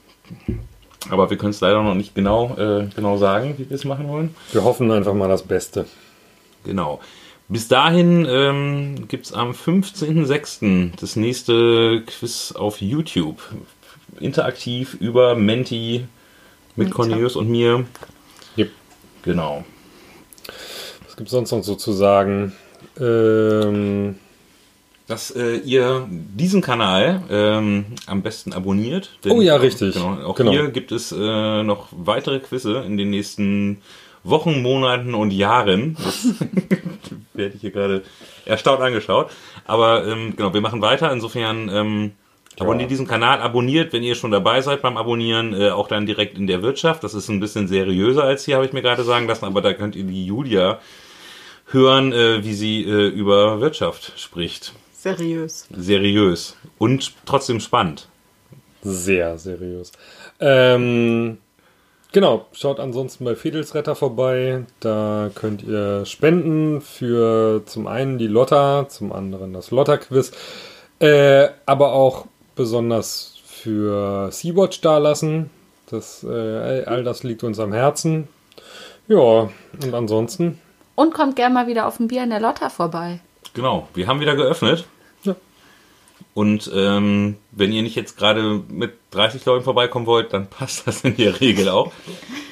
[1.09, 4.07] Aber wir können es leider noch nicht genau, äh, genau sagen, wie wir es machen
[4.09, 4.35] wollen.
[4.51, 5.85] Wir hoffen einfach mal das Beste.
[6.65, 6.99] Genau.
[7.53, 10.89] Bis dahin ähm, gibt es am 15.06.
[10.99, 13.43] das nächste Quiz auf YouTube.
[14.19, 16.05] Interaktiv über Menti
[16.75, 17.85] Mit Cornelius und mir.
[18.57, 18.71] Yep.
[19.21, 19.65] Genau.
[21.05, 22.53] Was gibt es sonst noch so zu sagen?
[22.99, 24.15] Ähm,
[25.05, 29.11] Dass äh, ihr diesen Kanal ähm, am besten abonniert.
[29.23, 29.93] Denn, Oh ja, richtig.
[29.93, 30.49] Genau, auch Genau.
[30.53, 33.83] hier gibt es äh, noch weitere Quizze in den nächsten
[34.23, 35.97] Wochen, Monaten und Jahren.
[36.03, 36.25] Das
[37.33, 38.03] werde ich hier gerade
[38.45, 39.31] erstaunt angeschaut.
[39.65, 41.11] Aber ähm, genau, wir machen weiter.
[41.11, 42.11] Insofern ähm,
[42.59, 46.37] abonniert diesen Kanal, abonniert, wenn ihr schon dabei seid beim Abonnieren, äh, auch dann direkt
[46.37, 47.03] in der Wirtschaft.
[47.03, 49.45] Das ist ein bisschen seriöser als hier, habe ich mir gerade sagen lassen.
[49.45, 50.79] Aber da könnt ihr die Julia
[51.67, 54.73] hören, äh, wie sie äh, über Wirtschaft spricht.
[54.93, 55.67] Seriös.
[55.75, 58.07] Seriös und trotzdem spannend.
[58.83, 59.91] sehr seriös.
[60.39, 61.39] Ähm,
[62.13, 64.63] genau, schaut ansonsten bei Fedelsretter vorbei.
[64.79, 70.31] Da könnt ihr spenden für zum einen die Lotta, zum anderen das Lotta-Quiz,
[70.99, 72.25] äh, aber auch
[72.55, 75.49] besonders für Sea-Watch dalassen.
[75.89, 78.29] Das, äh, all das liegt uns am Herzen.
[79.07, 79.49] Ja,
[79.83, 80.59] und ansonsten
[80.95, 83.19] Und kommt gerne mal wieder auf ein Bier in der Lotta vorbei.
[83.53, 84.85] Genau, wir haben wieder geöffnet.
[86.35, 86.41] Ja.
[86.41, 91.03] Und ähm, wenn ihr nicht jetzt gerade mit 30 Leuten vorbeikommen wollt, dann passt das
[91.03, 91.91] in der Regel auch.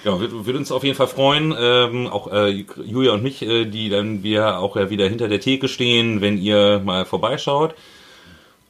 [0.03, 3.65] Genau, würde würd uns auf jeden Fall freuen, ähm, auch äh, Julia und mich, äh,
[3.65, 7.75] die dann wir auch ja wieder hinter der Theke stehen, wenn ihr mal vorbeischaut.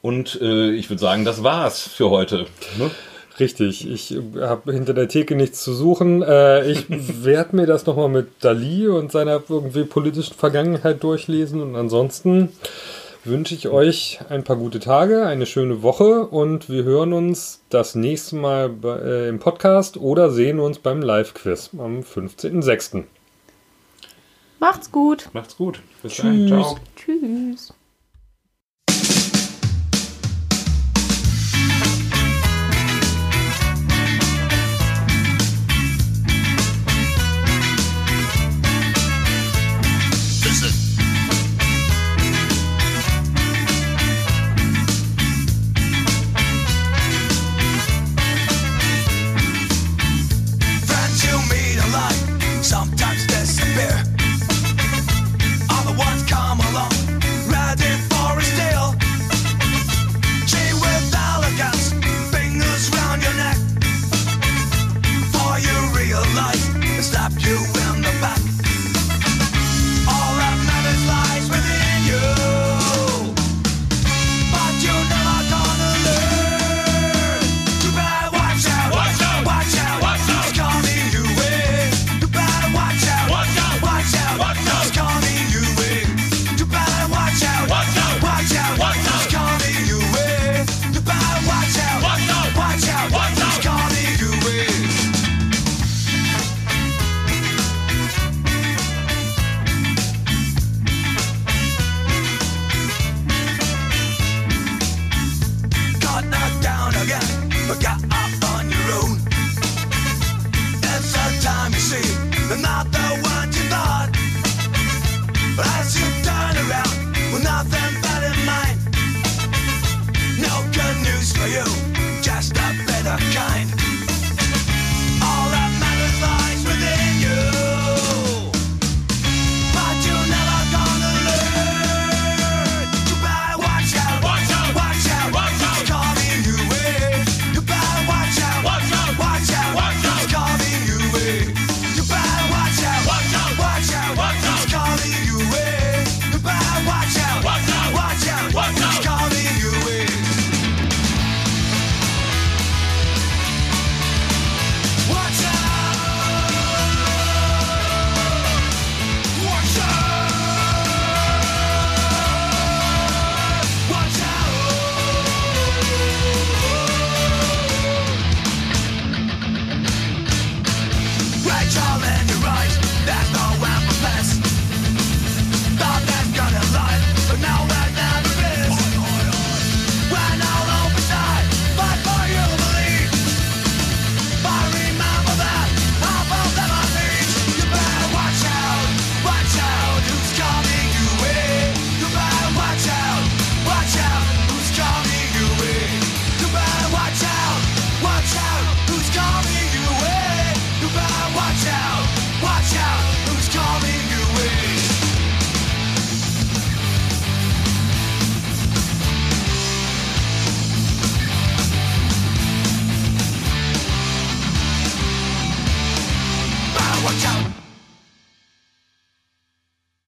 [0.02, 2.46] Und äh, ich würde sagen, das war's für heute.
[2.78, 2.90] Ne?
[3.38, 6.22] Richtig, ich habe hinter der Theke nichts zu suchen.
[6.22, 11.62] Äh, ich werde mir das nochmal mit Dali und seiner irgendwie politischen Vergangenheit durchlesen.
[11.62, 12.50] Und ansonsten
[13.24, 17.94] wünsche ich euch ein paar gute Tage, eine schöne Woche und wir hören uns das
[17.94, 23.04] nächste Mal bei, äh, im Podcast oder sehen uns beim Live-Quiz am 15.06.
[24.58, 25.28] Macht's gut.
[25.32, 25.80] Macht's gut.
[26.02, 26.46] Bis dann.
[26.46, 26.76] Ciao.
[26.96, 27.74] Tschüss.